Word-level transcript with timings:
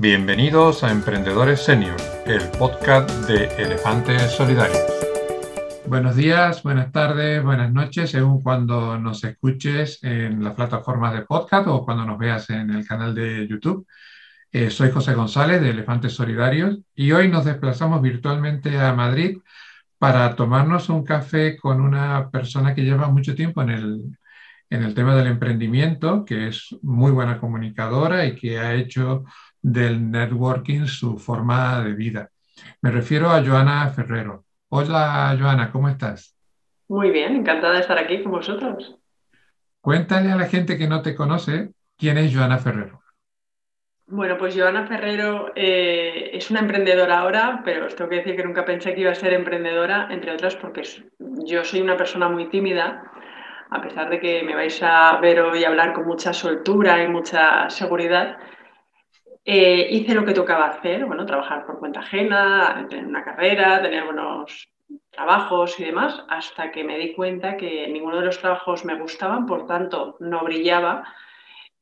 Bienvenidos 0.00 0.84
a 0.84 0.92
Emprendedores 0.92 1.64
Senior, 1.64 1.96
el 2.24 2.42
podcast 2.56 3.10
de 3.26 3.46
Elefantes 3.60 4.30
Solidarios. 4.30 4.78
Buenos 5.88 6.14
días, 6.14 6.62
buenas 6.62 6.92
tardes, 6.92 7.42
buenas 7.42 7.72
noches, 7.72 8.12
según 8.12 8.40
cuando 8.40 8.96
nos 8.96 9.24
escuches 9.24 9.98
en 10.04 10.44
las 10.44 10.54
plataformas 10.54 11.14
de 11.14 11.22
podcast 11.22 11.66
o 11.66 11.84
cuando 11.84 12.04
nos 12.04 12.16
veas 12.16 12.48
en 12.50 12.70
el 12.70 12.86
canal 12.86 13.12
de 13.12 13.48
YouTube. 13.48 13.88
Eh, 14.52 14.70
soy 14.70 14.92
José 14.92 15.14
González 15.14 15.60
de 15.60 15.70
Elefantes 15.70 16.12
Solidarios 16.12 16.78
y 16.94 17.10
hoy 17.10 17.26
nos 17.26 17.44
desplazamos 17.44 18.00
virtualmente 18.00 18.78
a 18.78 18.92
Madrid 18.92 19.38
para 19.98 20.36
tomarnos 20.36 20.90
un 20.90 21.02
café 21.02 21.56
con 21.56 21.80
una 21.80 22.30
persona 22.30 22.72
que 22.72 22.84
lleva 22.84 23.08
mucho 23.08 23.34
tiempo 23.34 23.62
en 23.62 23.70
el, 23.70 24.18
en 24.70 24.84
el 24.84 24.94
tema 24.94 25.16
del 25.16 25.26
emprendimiento, 25.26 26.24
que 26.24 26.46
es 26.46 26.68
muy 26.82 27.10
buena 27.10 27.40
comunicadora 27.40 28.26
y 28.26 28.36
que 28.36 28.60
ha 28.60 28.74
hecho 28.74 29.24
del 29.62 30.10
networking 30.10 30.86
su 30.86 31.18
forma 31.18 31.82
de 31.82 31.92
vida. 31.94 32.30
Me 32.82 32.90
refiero 32.90 33.30
a 33.30 33.44
Joana 33.44 33.88
Ferrero. 33.90 34.44
Hola 34.68 35.36
Joana, 35.38 35.70
¿cómo 35.70 35.88
estás? 35.88 36.36
Muy 36.88 37.10
bien, 37.10 37.36
encantada 37.36 37.74
de 37.74 37.80
estar 37.80 37.98
aquí 37.98 38.22
con 38.22 38.32
vosotros. 38.32 38.96
Cuéntale 39.80 40.32
a 40.32 40.36
la 40.36 40.46
gente 40.46 40.76
que 40.76 40.88
no 40.88 41.02
te 41.02 41.14
conoce 41.14 41.72
quién 41.96 42.18
es 42.18 42.34
Joana 42.34 42.58
Ferrero. 42.58 43.00
Bueno, 44.10 44.38
pues 44.38 44.56
Joana 44.56 44.86
Ferrero 44.86 45.52
eh, 45.54 46.30
es 46.32 46.50
una 46.50 46.60
emprendedora 46.60 47.18
ahora, 47.18 47.60
pero 47.62 47.84
os 47.84 47.94
tengo 47.94 48.08
que 48.08 48.16
decir 48.16 48.36
que 48.36 48.44
nunca 48.44 48.64
pensé 48.64 48.94
que 48.94 49.02
iba 49.02 49.10
a 49.10 49.14
ser 49.14 49.34
emprendedora, 49.34 50.08
entre 50.10 50.32
otras 50.32 50.56
porque 50.56 50.82
yo 51.18 51.62
soy 51.62 51.82
una 51.82 51.96
persona 51.96 52.26
muy 52.26 52.48
tímida, 52.48 53.02
a 53.70 53.82
pesar 53.82 54.08
de 54.08 54.18
que 54.18 54.42
me 54.42 54.54
vais 54.54 54.82
a 54.82 55.18
ver 55.20 55.40
hoy 55.40 55.62
hablar 55.64 55.92
con 55.92 56.06
mucha 56.06 56.32
soltura 56.32 57.02
y 57.02 57.08
mucha 57.08 57.68
seguridad. 57.68 58.38
Eh, 59.50 59.88
hice 59.92 60.12
lo 60.12 60.26
que 60.26 60.34
tocaba 60.34 60.66
hacer, 60.66 61.06
bueno, 61.06 61.24
trabajar 61.24 61.64
por 61.64 61.78
cuenta 61.78 62.00
ajena, 62.00 62.86
tener 62.90 63.06
una 63.06 63.24
carrera, 63.24 63.80
tener 63.80 64.04
buenos 64.04 64.68
trabajos 65.10 65.80
y 65.80 65.84
demás, 65.84 66.22
hasta 66.28 66.70
que 66.70 66.84
me 66.84 66.98
di 66.98 67.14
cuenta 67.14 67.56
que 67.56 67.88
ninguno 67.88 68.18
de 68.18 68.26
los 68.26 68.38
trabajos 68.38 68.84
me 68.84 69.00
gustaban, 69.00 69.46
por 69.46 69.66
tanto 69.66 70.18
no 70.20 70.44
brillaba. 70.44 71.02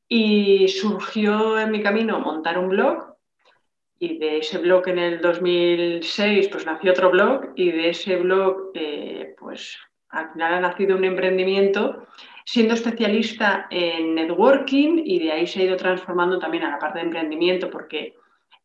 Y 0.07 0.69
surgió 0.69 1.59
en 1.59 1.71
mi 1.71 1.83
camino 1.83 2.21
montar 2.21 2.57
un 2.57 2.69
blog 2.69 3.17
y 3.99 4.17
de 4.17 4.37
ese 4.37 4.59
blog 4.59 4.87
en 4.87 4.99
el 4.99 5.19
2006 5.19 6.47
pues 6.47 6.65
nació 6.65 6.91
otro 6.91 7.11
blog 7.11 7.51
y 7.57 7.71
de 7.71 7.89
ese 7.89 8.15
blog 8.15 8.71
eh, 8.75 9.35
pues 9.37 9.77
al 10.07 10.31
final 10.31 10.53
ha 10.53 10.59
nacido 10.61 10.95
un 10.95 11.03
emprendimiento 11.03 12.07
siendo 12.47 12.75
especialista 12.75 13.67
en 13.69 14.15
networking 14.15 15.01
y 15.03 15.19
de 15.19 15.33
ahí 15.33 15.45
se 15.45 15.59
ha 15.59 15.63
ido 15.63 15.75
transformando 15.75 16.39
también 16.39 16.63
a 16.63 16.71
la 16.71 16.79
parte 16.79 16.99
de 16.99 17.03
emprendimiento 17.03 17.69
porque 17.69 18.15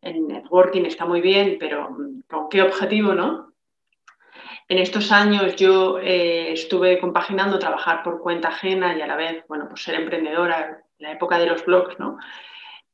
el 0.00 0.28
networking 0.28 0.84
está 0.84 1.04
muy 1.04 1.20
bien, 1.20 1.56
pero 1.58 1.88
¿con 2.28 2.48
qué 2.48 2.62
objetivo, 2.62 3.12
no? 3.12 3.52
En 4.68 4.78
estos 4.78 5.10
años 5.10 5.56
yo 5.56 5.98
eh, 5.98 6.52
estuve 6.52 7.00
compaginando 7.00 7.58
trabajar 7.58 8.04
por 8.04 8.20
cuenta 8.20 8.50
ajena 8.50 8.96
y 8.96 9.02
a 9.02 9.06
la 9.08 9.16
vez, 9.16 9.44
bueno, 9.48 9.66
pues 9.68 9.82
ser 9.82 9.96
emprendedora 9.96 10.84
en 10.98 11.04
la 11.04 11.12
época 11.14 11.36
de 11.40 11.46
los 11.46 11.64
blogs, 11.66 11.98
¿no? 11.98 12.18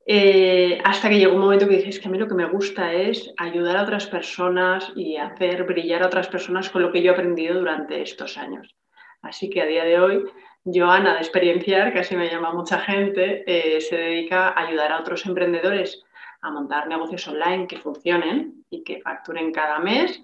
Eh, 0.07 0.81
hasta 0.85 1.11
que 1.11 1.19
llegó 1.19 1.35
un 1.35 1.43
momento 1.43 1.69
que 1.69 1.77
dije, 1.77 1.91
es 1.91 2.01
que 2.01 2.09
a 2.09 2.11
mí 2.11 2.17
lo 2.17 2.29
que 2.29 2.35
me 2.35 2.47
gusta 2.47 2.95
es 2.95 3.31
ayudar 3.37 3.77
a 3.77 3.83
otras 3.83 4.07
personas 4.07 4.91
y 4.97 5.19
hacer 5.19 5.65
brillar 5.65 6.03
a 6.03 6.07
otras 6.07 6.29
personas 6.29 6.71
con 6.71 6.81
lo 6.81 6.91
que 6.91 7.03
yo 7.03 7.11
he 7.11 7.15
aprendido 7.15 7.59
durante 7.59 8.01
estos 8.01 8.39
años. 8.39 8.75
Así 9.21 9.51
que 9.51 9.61
a 9.61 9.67
día 9.67 9.85
de 9.85 10.01
hoy 10.01 10.25
Joana 10.73 11.15
de 11.15 11.21
Experienciar, 11.21 11.93
que 11.93 12.01
así 12.01 12.17
me 12.17 12.29
llama 12.29 12.53
mucha 12.53 12.79
gente, 12.81 13.45
eh, 13.47 13.81
se 13.81 13.97
dedica 13.97 14.49
a 14.49 14.67
ayudar 14.67 14.93
a 14.93 15.01
otros 15.01 15.25
emprendedores 15.27 16.03
a 16.41 16.51
montar 16.51 16.87
negocios 16.89 17.27
online 17.29 17.67
que 17.67 17.79
funcionen 17.79 18.65
y 18.71 18.85
que 18.85 19.01
facturen 19.01 19.53
cada 19.53 19.79
mes, 19.81 20.23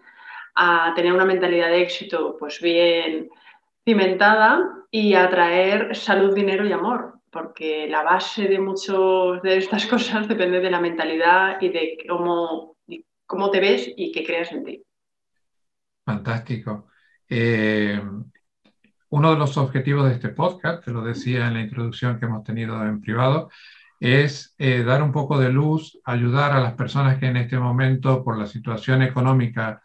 a 0.54 0.92
tener 0.94 1.12
una 1.12 1.24
mentalidad 1.24 1.68
de 1.68 1.82
éxito 1.82 2.36
pues 2.38 2.60
bien 2.60 3.28
cimentada 3.84 4.70
y 4.90 5.14
a 5.14 5.28
traer 5.28 5.94
salud, 5.96 6.34
dinero 6.34 6.64
y 6.66 6.72
amor, 6.72 7.20
porque 7.30 7.88
la 7.88 8.02
base 8.02 8.46
de 8.46 8.58
muchas 8.58 9.42
de 9.42 9.58
estas 9.58 9.86
cosas 9.92 10.28
depende 10.28 10.60
de 10.60 10.70
la 10.70 10.80
mentalidad 10.80 11.60
y 11.60 11.68
de 11.68 11.98
cómo, 12.08 12.76
cómo 13.26 13.50
te 13.50 13.60
ves 13.60 13.92
y 13.96 14.12
qué 14.12 14.24
creas 14.24 14.52
en 14.52 14.64
ti. 14.64 14.84
Fantástico. 16.04 16.88
Eh, 17.28 18.00
uno 19.14 19.30
de 19.30 19.38
los 19.38 19.56
objetivos 19.58 20.08
de 20.08 20.14
este 20.14 20.30
podcast, 20.30 20.84
te 20.84 20.90
lo 20.90 21.00
decía 21.02 21.46
en 21.46 21.54
la 21.54 21.60
introducción 21.60 22.18
que 22.18 22.24
hemos 22.26 22.42
tenido 22.42 22.84
en 22.84 23.00
privado, 23.00 23.48
es 24.00 24.56
eh, 24.58 24.82
dar 24.82 25.04
un 25.04 25.12
poco 25.12 25.38
de 25.38 25.50
luz, 25.50 26.00
ayudar 26.04 26.50
a 26.50 26.60
las 26.60 26.72
personas 26.74 27.18
que 27.18 27.26
en 27.26 27.36
este 27.36 27.56
momento, 27.56 28.24
por 28.24 28.36
la 28.36 28.46
situación 28.46 29.02
económica 29.02 29.82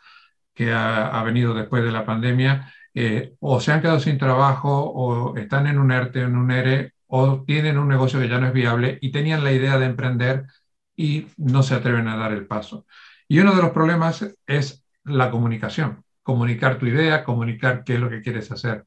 que 0.52 0.74
ha, 0.74 1.22
venido 1.24 1.54
después 1.54 1.84
de 1.84 1.92
la 1.92 2.08
pandemia, 2.08 2.74
eh, 2.96 3.36
o 3.40 3.62
se 3.62 3.72
han 3.72 3.82
quedado 3.82 4.00
sin 4.00 4.18
trabajo, 4.18 4.72
o 4.84 5.38
están 5.38 5.68
en 5.68 5.78
un 5.78 5.92
ERTE, 5.92 6.22
en 6.24 6.36
un 6.36 6.50
ERE, 6.50 6.94
o 7.06 7.44
tienen 7.44 7.78
un 7.78 7.88
negocio 7.88 8.20
que 8.20 8.30
ya 8.30 8.40
no 8.40 8.48
es 8.48 8.54
viable 8.54 8.98
y 9.00 9.12
tenían 9.12 9.44
la 9.44 9.52
idea 9.52 9.78
de 9.78 9.86
emprender 9.86 10.48
y 10.96 11.28
no 11.38 11.62
se 11.62 11.76
atreven 11.76 12.08
a 12.08 12.18
dar 12.18 12.32
el 12.32 12.48
paso. 12.48 12.88
Y 13.28 13.40
uno 13.40 13.54
de 13.54 13.62
los 13.62 13.72
problemas 13.72 14.26
es 14.48 14.84
la 15.04 15.30
comunicación, 15.30 16.04
comunicar 16.24 16.80
tu 16.80 16.88
idea, 16.88 17.24
comunicar 17.24 17.84
qué 17.84 17.94
es 17.94 18.00
lo 18.00 18.10
que 18.10 18.24
quieres 18.24 18.52
hacer. 18.52 18.86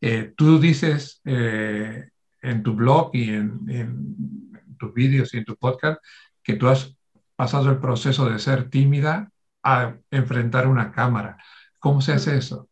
Eh, 0.00 0.32
tú 0.36 0.58
dices 0.58 1.20
eh, 1.24 2.10
en 2.42 2.62
tu 2.62 2.74
blog 2.74 3.10
y 3.14 3.30
en, 3.30 4.06
tus 4.78 4.92
vídeos 4.92 5.32
y 5.32 5.38
en 5.38 5.44
tu 5.44 5.56
podcast 5.56 6.02
que 6.42 6.54
tú 6.54 6.68
has 6.68 6.94
pasado 7.34 7.70
el 7.70 7.78
proceso 7.78 8.28
de 8.28 8.38
ser 8.38 8.68
tímida 8.68 9.30
a 9.62 9.96
enfrentar 10.10 10.66
una 10.66 10.92
cámara. 10.92 11.38
¿Cómo 11.78 12.00
se 12.00 12.12
hace 12.12 12.36
eso? 12.36 12.68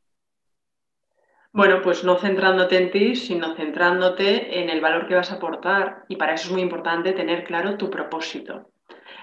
Bueno, 1.52 1.80
pues 1.82 2.04
no 2.04 2.18
centrándote 2.18 2.76
en 2.76 2.90
ti, 2.90 3.16
sino 3.16 3.54
centrándote 3.54 4.60
en 4.60 4.70
el 4.70 4.80
valor 4.80 5.06
que 5.06 5.14
vas 5.14 5.30
a 5.30 5.36
aportar. 5.36 6.04
Y 6.08 6.16
para 6.16 6.34
eso 6.34 6.46
es 6.46 6.52
muy 6.52 6.62
importante 6.62 7.12
tener 7.12 7.44
claro 7.44 7.76
tu 7.76 7.90
propósito. 7.90 8.73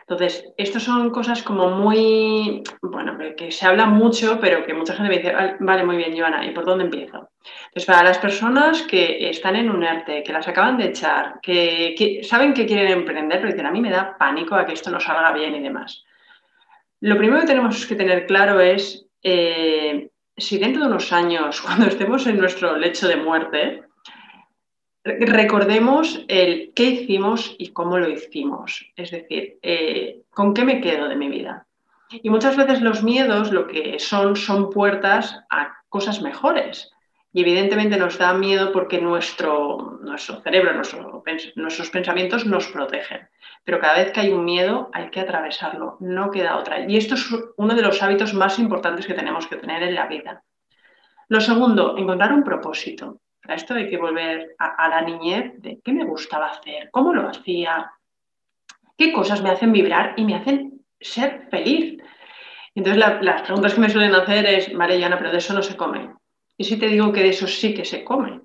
Entonces, 0.01 0.51
estas 0.57 0.84
son 0.84 1.09
cosas 1.09 1.41
como 1.44 1.69
muy, 1.69 2.63
bueno, 2.81 3.17
que, 3.38 3.51
se 3.51 3.66
habla 3.66 3.85
mucho, 3.85 4.39
pero 4.41 4.66
que 4.66 4.73
mucha 4.73 4.94
gente 4.94 5.09
me 5.09 5.17
dice, 5.17 5.34
vale, 5.59 5.85
muy 5.85 5.97
bien, 5.97 6.17
Joana, 6.17 6.45
¿y 6.45 6.51
por 6.51 6.66
dónde 6.66 6.85
empiezo? 6.85 7.29
Entonces, 7.67 7.85
para 7.85 8.03
las 8.03 8.17
personas 8.17 8.84
que 8.84 9.29
están 9.29 9.56
en 9.56 9.69
un 9.69 9.84
ERTE, 9.84 10.23
que 10.23 10.34
las 10.34 10.47
acaban 10.47 10.78
de 10.78 10.88
echar, 10.88 11.39
que, 11.41 12.22
saben 12.23 12.53
que 12.53 12.66
quieren 12.66 12.91
emprender, 12.91 13.39
pero 13.39 13.51
dicen, 13.51 13.66
a 13.66 13.72
mí 13.72 13.79
me 13.79 13.91
da 13.91 14.17
pánico 14.17 14.56
a 14.56 14.66
que 14.66 14.73
esto 14.73 14.91
no 14.91 15.00
salga 15.00 15.31
bien 15.31 15.56
y 15.56 15.62
demás. 15.62 16.03
Lo 17.00 17.18
primero 17.18 17.41
que 17.41 17.47
tenemos 17.47 17.85
que 17.85 17.95
tener 17.95 18.25
claro 18.25 18.59
es 18.59 19.07
eh, 19.23 20.09
si 20.38 20.57
dentro 20.57 20.81
de 20.81 20.88
unos 20.88 21.13
años, 21.13 21.62
cuando 21.66 21.85
estemos 21.85 22.25
en 22.28 22.39
nuestro 22.39 22.75
lecho 22.78 23.07
de 23.07 23.16
muerte, 23.16 23.83
recordemos 25.03 26.23
el 26.28 26.72
qué 26.75 26.84
hicimos 26.84 27.56
y 27.57 27.69
cómo 27.69 27.97
lo 27.97 28.09
hicimos. 28.09 28.85
Es 28.95 29.12
decir, 29.12 29.57
eh, 29.62 30.22
¿con 30.31 30.53
qué 30.53 30.63
me 30.63 30.81
quedo 30.81 31.07
de 31.07 31.16
mi 31.16 31.29
vida? 31.29 31.66
Y 32.12 32.29
muchas 32.29 32.57
veces 32.57 32.81
los 32.81 33.03
miedos 33.03 33.51
lo 33.51 33.67
que 33.67 34.00
son 34.00 34.35
son 34.35 34.69
puertas 34.69 35.39
a 35.50 35.73
cosas 35.89 36.22
mejores. 36.22 36.91
Y 37.34 37.41
evidentemente 37.41 37.95
nos 37.95 38.17
da 38.17 38.34
miedo 38.34 38.73
porque 38.73 39.00
nuestro, 39.00 40.00
nuestro 40.01 40.41
cerebro, 40.41 40.73
nuestros 41.56 41.89
pensamientos 41.89 42.45
nos 42.45 42.68
protegen. 42.68 43.29
Pero 43.63 43.79
cada 43.79 43.95
vez 43.95 44.12
que 44.12 44.19
hay 44.19 44.31
un 44.31 44.44
miedo 44.44 44.89
hay 44.91 45.09
que 45.09 45.22
atravesarlo, 45.22 45.95
no 46.01 46.29
queda 46.29 46.57
otra. 46.57 46.85
Y 46.85 46.97
esto 46.97 47.16
es 47.16 47.29
uno 47.56 47.73
de 47.73 47.81
los 47.81 48.03
hábitos 48.03 48.33
más 48.33 48.59
importantes 48.59 49.07
que 49.07 49.13
tenemos 49.13 49.47
que 49.47 49.56
tener 49.56 49.81
en 49.83 49.95
la 49.95 50.07
vida. 50.07 50.44
Lo 51.29 51.39
segundo, 51.39 51.97
encontrar 51.97 52.33
un 52.33 52.44
propósito. 52.44 53.22
Esto 53.53 53.75
hay 53.75 53.89
que 53.89 53.97
volver 53.97 54.56
a, 54.59 54.89
la 54.89 55.01
niñez 55.01 55.53
de 55.57 55.79
qué 55.84 55.94
me 55.94 56.06
gustaba 56.06 56.47
hacer, 56.47 56.89
cómo 56.91 57.13
lo 57.13 57.28
hacía, 57.28 57.91
qué 58.98 59.12
cosas 59.12 59.42
me 59.42 59.50
hacen 59.50 59.71
vibrar 59.71 60.13
y 60.18 60.25
me 60.25 60.36
hacen 60.36 60.81
ser 61.00 61.48
feliz. 61.50 62.01
Entonces 62.75 63.03
las 63.21 63.42
preguntas 63.42 63.74
que 63.74 63.81
me 63.81 63.89
suelen 63.89 64.15
hacer 64.15 64.45
es, 64.45 64.74
Mariana, 64.74 65.18
pero 65.18 65.31
de 65.31 65.39
eso 65.39 65.53
no 65.53 65.62
se 65.62 65.75
come. 65.75 66.13
Y 66.57 66.63
si 66.63 66.77
te 66.77 66.88
digo 66.88 67.12
que 67.12 67.24
de 67.24 67.30
eso 67.30 67.48
sí 67.48 67.74
que 67.74 67.86
se 67.86 68.03
come, 68.03 68.42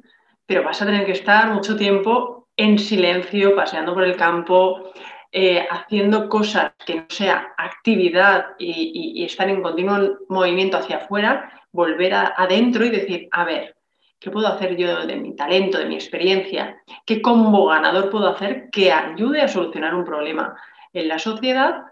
pero 0.46 0.62
vas 0.62 0.80
a 0.80 0.86
tener 0.86 1.04
que 1.04 1.12
estar 1.12 1.52
mucho 1.52 1.76
tiempo 1.76 2.48
en 2.56 2.78
silencio, 2.78 3.54
paseando 3.54 3.92
por 3.92 4.04
el 4.04 4.16
campo, 4.16 4.92
eh, 5.32 5.66
haciendo 5.70 6.28
cosas 6.28 6.72
que 6.86 6.94
no 6.94 7.06
sea 7.08 7.52
actividad 7.58 8.46
y, 8.58 9.22
estar 9.24 9.50
en 9.50 9.60
continuo 9.60 10.18
movimiento 10.28 10.78
hacia 10.78 10.96
afuera, 10.96 11.52
volver 11.72 12.14
adentro 12.14 12.86
y 12.86 12.90
decir, 12.90 13.28
a 13.32 13.44
ver, 13.44 13.75
¿Qué 14.18 14.30
puedo 14.30 14.48
hacer 14.48 14.76
yo 14.76 15.06
de 15.06 15.16
mi 15.16 15.36
talento, 15.36 15.78
de 15.78 15.86
mi 15.86 15.94
experiencia? 15.94 16.82
¿Qué 17.04 17.20
combo 17.20 17.66
ganador 17.66 18.10
puedo 18.10 18.28
hacer 18.28 18.70
que 18.70 18.90
ayude 18.90 19.42
a 19.42 19.48
solucionar 19.48 19.94
un 19.94 20.04
problema 20.04 20.56
en 20.92 21.08
la 21.08 21.18
sociedad 21.18 21.84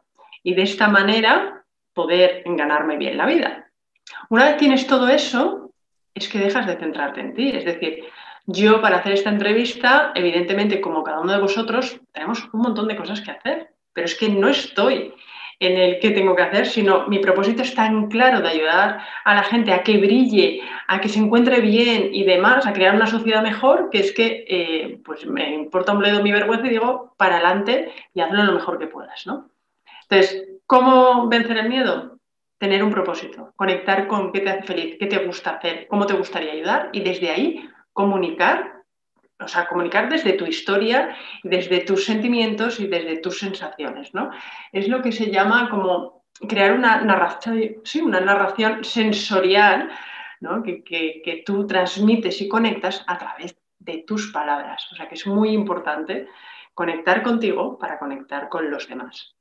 y 0.42 0.54
de 0.54 0.62
esta 0.62 0.88
manera 0.88 1.64
poder 1.92 2.42
ganarme 2.46 2.96
bien 2.96 3.18
la 3.18 3.26
vida? 3.26 3.70
Una 4.30 4.44
vez 4.44 4.56
tienes 4.56 4.86
todo 4.86 5.08
eso, 5.08 5.70
es 6.14 6.28
que 6.28 6.38
dejas 6.38 6.66
de 6.66 6.76
centrarte 6.76 7.20
en 7.20 7.34
ti. 7.34 7.50
Es 7.50 7.64
decir, 7.64 8.04
yo 8.46 8.80
para 8.80 8.98
hacer 8.98 9.12
esta 9.12 9.30
entrevista, 9.30 10.12
evidentemente, 10.14 10.80
como 10.80 11.02
cada 11.02 11.20
uno 11.20 11.32
de 11.32 11.40
vosotros, 11.40 12.00
tenemos 12.12 12.48
un 12.52 12.60
montón 12.60 12.88
de 12.88 12.96
cosas 12.96 13.20
que 13.20 13.30
hacer. 13.30 13.70
pero 13.92 14.06
es 14.06 14.16
que 14.16 14.28
no 14.28 14.48
estoy 14.48 15.14
en 15.60 15.76
el 15.76 15.98
qué 16.00 16.10
tengo 16.10 16.34
que 16.34 16.42
hacer, 16.42 16.66
sino 16.66 17.06
mi 17.08 17.18
propósito 17.18 17.62
es 17.62 17.74
tan 17.74 18.08
claro 18.08 18.40
de 18.40 18.48
ayudar 18.48 19.00
a 19.24 19.34
la 19.34 19.42
gente 19.42 19.72
a 19.72 19.82
que 19.82 19.98
brille, 19.98 20.60
a 20.88 21.00
que 21.00 21.08
se 21.08 21.18
encuentre 21.18 21.60
bien 21.60 22.10
y 22.12 22.24
demás, 22.24 22.66
a 22.66 22.72
crear 22.72 22.94
una 22.94 23.06
sociedad 23.06 23.42
mejor, 23.42 23.90
que 23.90 24.00
es 24.00 24.12
que 24.12 24.44
eh, 24.48 25.00
pues 25.04 25.26
me 25.26 25.54
importa 25.54 25.92
un 25.92 26.00
bledo 26.00 26.22
mi 26.22 26.32
vergüenza 26.32 26.66
y 26.66 26.70
digo, 26.70 27.14
para 27.16 27.36
adelante 27.36 27.92
y 28.12 28.20
hazlo 28.20 28.44
lo 28.44 28.52
mejor 28.52 28.78
que 28.78 28.86
puedas, 28.86 29.26
¿no? 29.26 29.50
Entonces, 30.02 30.48
¿cómo 30.66 31.28
vencer 31.28 31.56
el 31.56 31.68
miedo? 31.68 32.18
Tener 32.58 32.82
un 32.82 32.90
propósito, 32.90 33.52
conectar 33.56 34.06
con 34.06 34.32
qué 34.32 34.40
te 34.40 34.50
hace 34.50 34.62
feliz, 34.62 34.96
qué 34.98 35.06
te 35.06 35.18
gusta 35.18 35.50
hacer, 35.50 35.86
cómo 35.88 36.06
te 36.06 36.14
gustaría 36.14 36.52
ayudar 36.52 36.90
y 36.92 37.00
desde 37.00 37.30
ahí 37.30 37.68
comunicar 37.92 38.73
o 39.40 39.48
sea, 39.48 39.66
comunicar 39.66 40.08
desde 40.08 40.34
tu 40.34 40.46
historia, 40.46 41.16
desde 41.42 41.80
tus 41.80 42.04
sentimientos 42.04 42.80
y 42.80 42.86
desde 42.86 43.18
tus 43.18 43.38
sensaciones, 43.38 44.14
¿no? 44.14 44.30
Es 44.72 44.88
lo 44.88 45.02
que 45.02 45.12
se 45.12 45.30
llama 45.30 45.68
como 45.70 46.24
crear 46.48 46.72
una 46.72 47.00
narración, 47.00 47.76
sí, 47.84 48.00
una 48.00 48.20
narración 48.20 48.84
sensorial, 48.84 49.90
¿no? 50.40 50.62
que, 50.62 50.82
que 50.84 51.42
tú 51.44 51.66
transmites 51.66 52.40
y 52.40 52.48
conectas 52.48 53.04
a 53.06 53.18
través 53.18 53.56
de 53.78 54.04
tus 54.06 54.32
palabras. 54.32 54.86
O 54.92 54.96
sea, 54.96 55.08
que 55.08 55.14
es 55.14 55.26
muy 55.26 55.50
importante 55.50 56.28
conectar 56.74 57.22
contigo 57.22 57.78
para 57.78 57.98
conectar 57.98 58.48
con 58.48 58.70
los 58.70 58.88
demás 58.88 59.33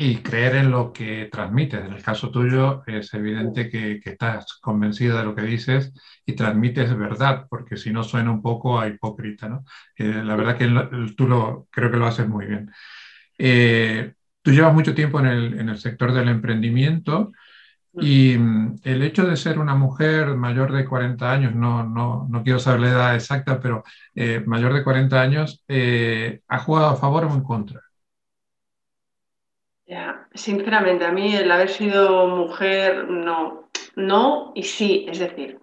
y 0.00 0.18
creer 0.18 0.54
en 0.54 0.70
lo 0.70 0.92
que 0.92 1.28
transmites. 1.30 1.84
En 1.84 1.92
el 1.92 2.02
caso 2.04 2.30
tuyo 2.30 2.84
es 2.86 3.12
evidente 3.14 3.68
que, 3.68 4.00
estás 4.04 4.58
convencido 4.60 5.18
de 5.18 5.24
lo 5.24 5.34
que 5.34 5.42
dices 5.42 5.92
y 6.24 6.34
transmites 6.34 6.96
verdad, 6.96 7.46
porque 7.50 7.76
si 7.76 7.90
no 7.92 8.04
suena 8.04 8.30
un 8.30 8.40
poco 8.40 8.78
a 8.78 8.86
hipócrita. 8.86 9.48
¿no? 9.48 9.64
Eh, 9.96 10.22
la 10.24 10.36
verdad 10.36 10.56
que 10.56 10.68
tú 11.16 11.26
lo, 11.26 11.66
creo 11.72 11.90
que 11.90 11.96
lo 11.96 12.06
haces 12.06 12.28
muy 12.28 12.46
bien. 12.46 12.70
Eh, 13.38 14.14
tú 14.42 14.52
llevas 14.52 14.72
mucho 14.72 14.94
tiempo 14.94 15.18
en 15.18 15.26
el, 15.26 15.60
en 15.60 15.68
el 15.68 15.78
sector 15.78 16.12
del 16.12 16.28
emprendimiento 16.28 17.32
y 17.92 18.38
mm, 18.38 18.76
el 18.84 19.02
hecho 19.02 19.26
de 19.26 19.36
ser 19.36 19.58
una 19.58 19.74
mujer 19.74 20.36
mayor 20.36 20.72
de 20.72 20.84
40 20.84 21.32
años, 21.32 21.54
no, 21.56 21.82
no, 21.84 22.28
no 22.30 22.44
quiero 22.44 22.60
saber 22.60 22.82
la 22.82 22.90
edad 22.90 23.14
exacta, 23.16 23.60
pero 23.60 23.82
eh, 24.14 24.44
mayor 24.46 24.74
de 24.74 24.84
40 24.84 25.20
años, 25.20 25.64
¿ha 26.48 26.58
jugado 26.60 26.90
a 26.90 26.96
favor 26.96 27.24
o 27.24 27.34
en 27.34 27.42
contra? 27.42 27.87
Sinceramente, 30.34 31.04
a 31.04 31.12
mí 31.12 31.34
el 31.34 31.50
haber 31.50 31.68
sido 31.68 32.26
mujer, 32.26 33.08
no, 33.08 33.68
no 33.96 34.52
y 34.54 34.62
sí, 34.62 35.06
es 35.08 35.18
decir, 35.18 35.58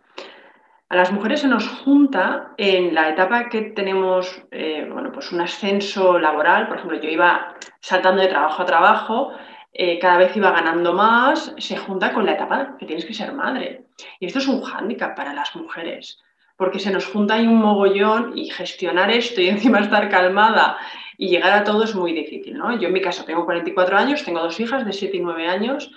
a 0.89 0.95
las 0.95 1.11
mujeres 1.11 1.41
se 1.41 1.47
nos 1.47 1.67
junta 1.67 2.53
en 2.57 2.93
la 2.93 3.09
etapa 3.09 3.49
que 3.49 3.61
tenemos, 3.61 4.43
eh, 4.51 4.87
bueno, 4.91 5.11
pues 5.11 5.31
un 5.31 5.41
ascenso 5.41 6.19
laboral, 6.19 6.67
por 6.67 6.77
ejemplo, 6.77 6.99
yo 7.01 7.09
iba 7.09 7.55
saltando 7.79 8.21
de 8.21 8.27
trabajo 8.27 8.61
a 8.61 8.65
trabajo, 8.65 9.31
eh, 9.73 9.99
cada 9.99 10.17
vez 10.17 10.35
iba 10.37 10.51
ganando 10.51 10.93
más, 10.93 11.53
se 11.57 11.75
junta 11.75 12.13
con 12.13 12.25
la 12.25 12.33
etapa 12.33 12.77
que 12.77 12.85
tienes 12.85 13.05
que 13.05 13.13
ser 13.13 13.33
madre. 13.33 13.87
Y 14.19 14.27
esto 14.27 14.39
es 14.39 14.47
un 14.47 14.61
hándicap 14.61 15.15
para 15.15 15.33
las 15.33 15.55
mujeres, 15.55 16.19
porque 16.55 16.79
se 16.79 16.91
nos 16.91 17.07
junta 17.07 17.33
ahí 17.33 17.47
un 17.47 17.57
mogollón 17.57 18.37
y 18.37 18.49
gestionar 18.49 19.09
esto 19.11 19.41
y 19.41 19.49
encima 19.49 19.79
estar 19.79 20.07
calmada 20.09 20.77
y 21.17 21.29
llegar 21.29 21.53
a 21.53 21.63
todo 21.63 21.83
es 21.83 21.95
muy 21.95 22.13
difícil, 22.13 22.57
¿no? 22.57 22.77
Yo 22.79 22.87
en 22.87 22.93
mi 22.93 23.01
caso 23.01 23.25
tengo 23.25 23.45
44 23.45 23.97
años, 23.97 24.23
tengo 24.23 24.41
dos 24.41 24.59
hijas 24.59 24.85
de 24.85 24.93
7 24.93 25.17
y 25.17 25.19
9 25.19 25.47
años, 25.47 25.91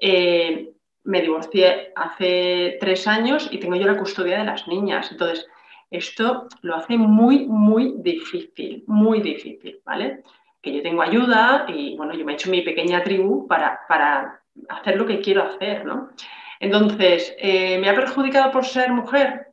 eh, 0.00 0.70
me 1.04 1.20
divorcié 1.20 1.92
hace 1.94 2.78
tres 2.80 3.06
años 3.06 3.48
y 3.50 3.58
tengo 3.58 3.76
yo 3.76 3.86
la 3.86 3.98
custodia 3.98 4.38
de 4.38 4.44
las 4.44 4.66
niñas. 4.66 5.12
Entonces, 5.12 5.46
esto 5.90 6.48
lo 6.62 6.76
hace 6.76 6.96
muy, 6.96 7.46
muy 7.46 7.94
difícil, 7.98 8.84
muy 8.86 9.20
difícil, 9.20 9.80
¿vale? 9.84 10.22
Que 10.62 10.72
yo 10.72 10.82
tengo 10.82 11.02
ayuda 11.02 11.66
y, 11.68 11.96
bueno, 11.96 12.14
yo 12.14 12.24
me 12.24 12.32
he 12.32 12.34
hecho 12.34 12.50
mi 12.50 12.62
pequeña 12.62 13.02
tribu 13.04 13.46
para, 13.46 13.80
para 13.86 14.40
hacer 14.68 14.96
lo 14.96 15.06
que 15.06 15.20
quiero 15.20 15.42
hacer, 15.42 15.84
¿no? 15.84 16.10
Entonces, 16.58 17.34
eh, 17.38 17.78
¿me 17.78 17.90
ha 17.90 17.94
perjudicado 17.94 18.50
por 18.50 18.64
ser 18.64 18.90
mujer? 18.92 19.48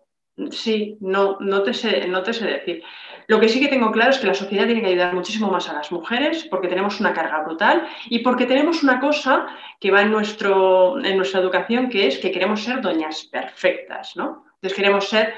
Sí, 0.51 0.97
no, 1.01 1.37
no, 1.41 1.61
te 1.63 1.73
sé, 1.73 2.07
no 2.07 2.23
te 2.23 2.33
sé 2.33 2.45
decir. 2.45 2.83
Lo 3.31 3.39
que 3.39 3.47
sí 3.47 3.61
que 3.61 3.69
tengo 3.69 3.93
claro 3.93 4.11
es 4.11 4.19
que 4.19 4.27
la 4.27 4.33
sociedad 4.33 4.65
tiene 4.65 4.81
que 4.81 4.87
ayudar 4.87 5.13
muchísimo 5.13 5.49
más 5.49 5.69
a 5.69 5.73
las 5.73 5.89
mujeres 5.89 6.45
porque 6.51 6.67
tenemos 6.67 6.99
una 6.99 7.13
carga 7.13 7.41
brutal 7.43 7.87
y 8.09 8.19
porque 8.19 8.45
tenemos 8.45 8.83
una 8.83 8.99
cosa 8.99 9.47
que 9.79 9.89
va 9.89 10.01
en, 10.01 10.11
nuestro, 10.11 11.01
en 11.01 11.15
nuestra 11.15 11.39
educación 11.39 11.87
que 11.87 12.07
es 12.07 12.17
que 12.17 12.29
queremos 12.29 12.61
ser 12.61 12.81
doñas 12.81 13.23
perfectas, 13.31 14.17
¿no? 14.17 14.43
Entonces 14.55 14.75
queremos 14.75 15.07
ser 15.07 15.33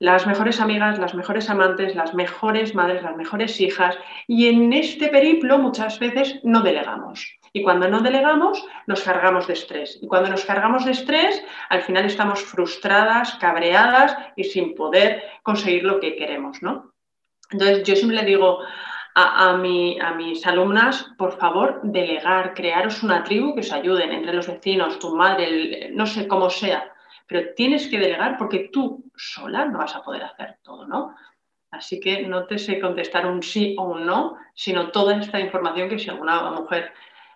las 0.00 0.26
mejores 0.26 0.58
amigas, 0.60 0.98
las 0.98 1.14
mejores 1.14 1.48
amantes, 1.48 1.94
las 1.94 2.12
mejores 2.12 2.74
madres, 2.74 3.04
las 3.04 3.14
mejores 3.14 3.60
hijas 3.60 3.96
y 4.26 4.48
en 4.48 4.72
este 4.72 5.06
periplo 5.06 5.58
muchas 5.58 6.00
veces 6.00 6.40
no 6.42 6.62
delegamos. 6.62 7.38
Y 7.52 7.62
cuando 7.62 7.88
no 7.88 8.00
delegamos, 8.00 8.66
nos 8.88 9.02
cargamos 9.02 9.46
de 9.46 9.52
estrés. 9.52 9.96
Y 10.02 10.08
cuando 10.08 10.28
nos 10.28 10.44
cargamos 10.44 10.86
de 10.86 10.90
estrés, 10.90 11.40
al 11.68 11.82
final 11.82 12.04
estamos 12.04 12.42
frustradas, 12.42 13.36
cabreadas 13.36 14.16
y 14.34 14.42
sin 14.42 14.74
poder 14.74 15.22
conseguir 15.44 15.84
lo 15.84 16.00
que 16.00 16.16
queremos, 16.16 16.60
¿no? 16.62 16.87
Entonces, 17.50 17.82
yo 17.84 17.96
siempre 17.96 18.18
le 18.18 18.24
digo 18.24 18.60
a, 19.14 19.54
mis 19.54 20.46
alumnas, 20.46 21.10
por 21.16 21.38
favor, 21.38 21.80
delegar, 21.82 22.54
crearos 22.54 23.02
una 23.02 23.24
tribu 23.24 23.54
que 23.54 23.60
os 23.60 23.72
ayuden 23.72 24.12
entre 24.12 24.32
los 24.32 24.46
vecinos, 24.46 24.98
tu 24.98 25.14
madre, 25.16 25.90
no 25.92 26.06
sé 26.06 26.28
cómo 26.28 26.50
sea, 26.50 26.92
pero 27.26 27.54
tienes 27.54 27.88
que 27.88 27.98
delegar 27.98 28.36
porque 28.38 28.70
tú 28.72 29.10
sola 29.16 29.64
no 29.64 29.78
vas 29.78 29.96
a 29.96 30.02
poder 30.02 30.22
hacer 30.22 30.58
todo, 30.62 30.86
¿no? 30.86 31.14
Así 31.70 32.00
que 32.00 32.26
no 32.26 32.46
te 32.46 32.58
sé 32.58 32.80
contestar 32.80 33.26
un 33.26 33.42
sí 33.42 33.76
o 33.78 33.84
un 33.84 34.06
no, 34.06 34.36
sino 34.54 34.90
toda 34.90 35.16
esta 35.16 35.40
información 35.40 35.88
que 35.88 35.98
si 35.98 36.08
alguna 36.08 36.50
mujer 36.50 36.92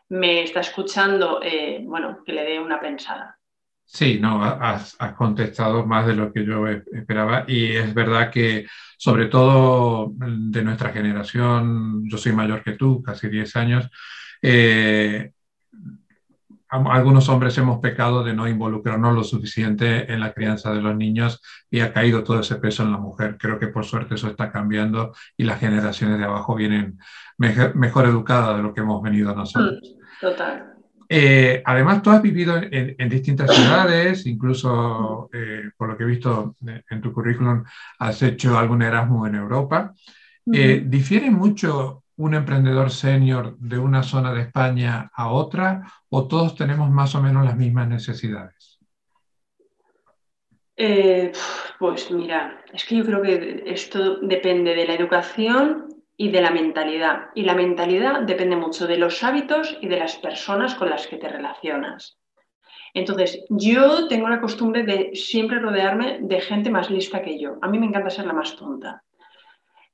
me 0.09 0.43
está 0.43 0.61
escuchando, 0.61 1.41
eh, 1.43 1.81
bueno, 1.83 2.23
que 2.25 2.33
le 2.33 2.45
dé 2.45 2.61
una 2.61 2.81
pensada. 2.81 3.39
Sí, 3.85 4.19
no, 4.21 4.43
has, 4.43 4.97
contestado 5.17 5.85
más 5.85 6.07
de 6.07 6.15
lo 6.15 6.33
que 6.33 6.47
yo 6.47 6.67
esperaba 6.67 7.45
y 7.47 7.73
es 7.73 7.93
verdad 7.93 8.31
que 8.31 8.67
sobre 8.97 9.27
todo 9.27 10.13
de 10.17 10.63
nuestra 10.63 10.91
generación, 10.91 12.09
yo 12.09 12.17
soy 12.17 12.33
mayor 12.33 12.63
que 12.63 12.73
tú, 12.73 13.03
casi 13.03 13.29
10 13.29 13.55
años, 13.57 13.91
eh, 14.41 15.33
algunos 16.73 17.29
hombres 17.29 17.57
hemos 17.59 17.81
pecado 17.81 18.25
de 18.25 18.33
no 18.33 18.49
involucrarnos 18.49 19.15
lo 19.15 19.25
suficiente 19.25 20.11
en 20.11 20.21
la 20.21 20.33
crianza 20.33 20.73
de 20.73 20.81
los 20.81 20.97
niños 20.97 21.43
y 21.71 21.81
ha 21.81 21.93
caído 21.93 22.25
todo 22.25 22.41
ese 22.41 22.57
peso 22.57 22.83
en 22.83 22.93
la 22.93 22.99
mujer. 22.99 23.37
Creo 23.39 23.59
que 23.59 23.69
por 23.69 23.85
suerte 23.85 24.15
eso 24.15 24.29
está 24.29 24.51
cambiando 24.51 25.13
y 25.37 25.45
las 25.45 25.61
generaciones 25.61 26.19
de 26.19 26.25
abajo 26.25 26.55
vienen 26.55 26.99
mejor, 27.37 28.07
educadas 28.07 28.57
de 28.57 28.63
lo 28.63 28.73
que 28.73 28.81
hemos 28.81 29.03
venido 29.03 29.35
nosotros. 29.35 29.81
Mm, 29.83 30.21
total. 30.21 30.72
Eh, 31.15 31.63
además, 31.67 32.01
tú 32.01 32.09
has 32.09 32.23
vivido 32.23 32.57
en, 32.57 33.09
distintas 33.11 33.55
ciudades, 33.55 34.25
incluso 34.25 35.29
eh, 35.31 35.65
por 35.77 35.91
lo 35.91 35.97
que 35.99 36.05
he 36.05 36.07
visto 36.07 36.57
en 36.65 37.03
tu 37.03 37.13
currículum, 37.13 37.65
has 37.99 38.23
hecho 38.23 38.59
algún 38.59 38.81
Erasmus 38.81 39.29
en 39.29 39.35
Europa. 39.35 39.93
Eh, 40.51 40.83
¿Difiere 40.87 41.31
mucho 41.31 42.05
un 42.17 42.33
emprendedor 42.33 42.91
senior 42.91 43.59
de 43.59 43.77
una 43.77 44.03
zona 44.03 44.33
de 44.33 44.41
España 44.41 45.11
a 45.15 45.31
otra 45.31 45.83
o 46.09 46.27
todos 46.27 46.57
tenemos 46.57 46.91
más 46.91 47.15
o 47.15 47.23
menos 47.23 47.45
las 47.45 47.59
mismas 47.59 47.89
necesidades? 47.89 48.79
pues 51.79 52.11
mira, 52.11 52.59
es 52.73 52.85
que 52.87 52.97
yo 52.97 53.05
creo 53.05 53.23
que 53.23 53.65
esto 53.67 54.17
depende 54.17 54.75
de 54.75 54.87
la 54.87 54.95
educación 54.95 55.92
y 56.23 56.29
de 56.29 56.41
la 56.41 56.53
mentalidad. 56.53 57.31
Y 57.35 57.43
la 57.43 57.57
mentalidad 57.57 58.21
depende 58.21 58.55
mucho 58.55 58.87
de 58.87 58.97
los 58.97 59.25
hábitos 59.25 59.77
y 59.81 59.89
de 59.89 59.99
las 59.99 60.15
personas 60.19 60.77
con 60.77 60.89
las 60.89 61.09
que 61.09 61.17
te 61.17 61.29
relacionas. 61.29 62.17
Entonces, 62.95 63.45
yo 63.49 64.07
tengo 64.07 64.29
la 64.29 64.41
costumbre 64.41 64.85
de 64.85 65.17
siempre 65.17 65.59
rodearme 65.59 66.19
de 66.21 66.41
gente 66.41 66.71
más 66.71 66.91
lista 66.91 67.23
que 67.23 67.41
yo. 67.41 67.57
A 67.61 67.67
mí 67.67 67.77
me 67.81 67.87
encanta 67.87 68.09
ser 68.09 68.27
la 68.27 68.35
más 68.35 68.55
tonta. 68.55 69.03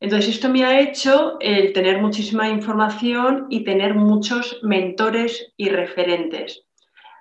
Entonces, 0.00 0.35
esto 0.35 0.50
me 0.50 0.66
ha 0.66 0.78
hecho 0.80 1.38
el 1.40 1.73
tener 1.73 1.99
muchísima 1.99 2.50
información 2.50 3.47
y 3.49 3.64
tener 3.64 3.94
muchos 3.94 4.61
mentores 4.62 5.54
y 5.56 5.70
referentes 5.70 6.66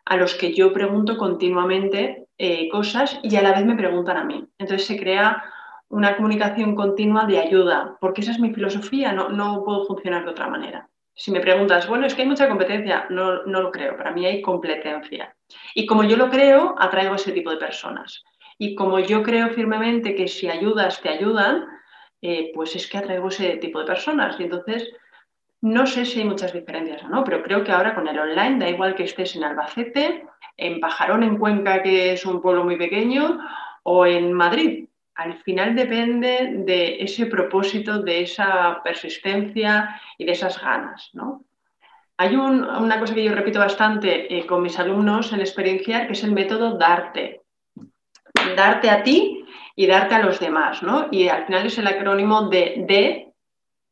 a 0.04 0.18
los 0.18 0.36
que 0.36 0.54
yo 0.54 0.74
pregunto 0.74 1.18
continuamente 1.18 2.28
eh, 2.38 2.68
cosas 2.68 3.22
y 3.24 3.34
a 3.38 3.42
la 3.42 3.54
vez 3.54 3.64
me 3.64 3.78
preguntan 3.78 4.18
a 4.18 4.26
mí. 4.26 4.44
Entonces, 4.58 4.86
se 4.86 5.00
crea 5.00 5.42
una 5.90 6.16
comunicación 6.16 6.76
continua 6.76 7.26
de 7.26 7.40
ayuda, 7.40 7.98
porque 8.02 8.22
esa 8.22 8.32
es 8.32 8.40
mi 8.40 8.54
filosofía, 8.54 9.14
no, 9.14 9.30
no 9.30 9.64
puedo 9.64 9.86
funcionar 9.86 10.26
de 10.26 10.32
otra 10.32 10.48
manera. 10.48 10.90
Si 11.14 11.32
me 11.32 11.40
preguntas, 11.40 11.88
bueno, 11.88 12.06
es 12.06 12.14
que 12.14 12.22
hay 12.22 12.28
mucha 12.28 12.48
competencia, 12.48 13.08
no, 13.10 13.44
no 13.46 13.62
lo 13.62 13.72
creo, 13.72 13.98
para 13.98 14.12
mí 14.12 14.26
hay 14.26 14.42
competencia. 14.42 15.36
Y 15.74 15.86
como 15.86 16.04
yo 16.04 16.18
lo 16.18 16.30
creo, 16.30 16.76
atraigo 16.78 17.14
a 17.14 17.16
ese 17.16 17.32
tipo 17.32 17.50
de 17.50 17.58
personas. 17.58 18.24
Y 18.60 18.76
como 18.76 19.00
yo 19.00 19.24
creo 19.24 19.50
firmemente 19.50 20.14
que 20.14 20.28
si 20.28 20.50
ayudas, 20.50 21.02
te 21.02 21.10
ayudan, 21.10 21.66
eh, 22.22 22.52
pues 22.54 22.76
es 22.76 22.88
que 22.88 22.98
atraigo 22.98 23.30
ese 23.30 23.58
tipo 23.58 23.80
de 23.80 23.86
personas. 23.86 24.40
Y 24.40 24.44
entonces, 24.44 24.90
no 25.62 25.88
sé 25.88 26.06
si 26.06 26.20
hay 26.20 26.26
muchas 26.26 26.54
diferencias 26.54 27.04
o 27.04 27.10
no, 27.10 27.24
pero 27.24 27.42
creo 27.42 27.64
que 27.64 27.72
ahora 27.72 27.96
con 27.96 28.08
el 28.08 28.20
online, 28.20 28.60
da 28.60 28.70
igual 28.70 28.96
que 28.96 29.04
estés 29.04 29.36
en 29.36 29.44
Albacete, 29.44 30.26
en 30.58 30.80
Pajarón, 30.80 31.24
en 31.24 31.38
Cuenca, 31.38 31.82
que 31.82 32.14
es 32.14 32.26
un 32.26 32.42
pueblo 32.42 32.64
muy 32.64 32.78
pequeño, 32.78 33.40
o 33.84 34.06
en 34.06 34.34
Madrid, 34.34 34.88
al 35.18 35.42
final 35.42 35.76
depende 35.76 36.52
de 36.66 37.02
ese 37.02 37.26
propósito, 37.26 38.04
de 38.04 38.22
esa 38.22 38.82
persistencia 38.84 40.00
y 40.18 40.26
de 40.26 40.32
esas 40.32 40.62
ganas, 40.62 41.10
¿no? 41.14 41.44
Hay 42.20 42.36
una 42.36 43.00
cosa 43.00 43.14
que 43.14 43.24
yo 43.24 43.34
repito 43.34 43.60
bastante 43.60 44.36
eh, 44.36 44.46
con 44.46 44.62
mis 44.62 44.78
alumnos 44.80 45.34
en 45.34 45.40
experienciar, 45.40 46.08
que 46.08 46.14
es 46.14 46.24
el 46.24 46.32
método 46.32 46.78
darte. 46.78 47.42
Darte 48.56 48.90
a 48.90 49.04
ti 49.04 49.44
y 49.76 49.88
darte 49.88 50.16
a 50.16 50.24
los 50.24 50.40
demás, 50.40 50.82
¿no? 50.82 51.08
Y 51.12 51.28
al 51.28 51.46
final 51.46 51.66
es 51.66 51.78
el 51.78 51.88
acrónimo 51.88 52.50
de 52.50 52.86
D, 52.88 53.34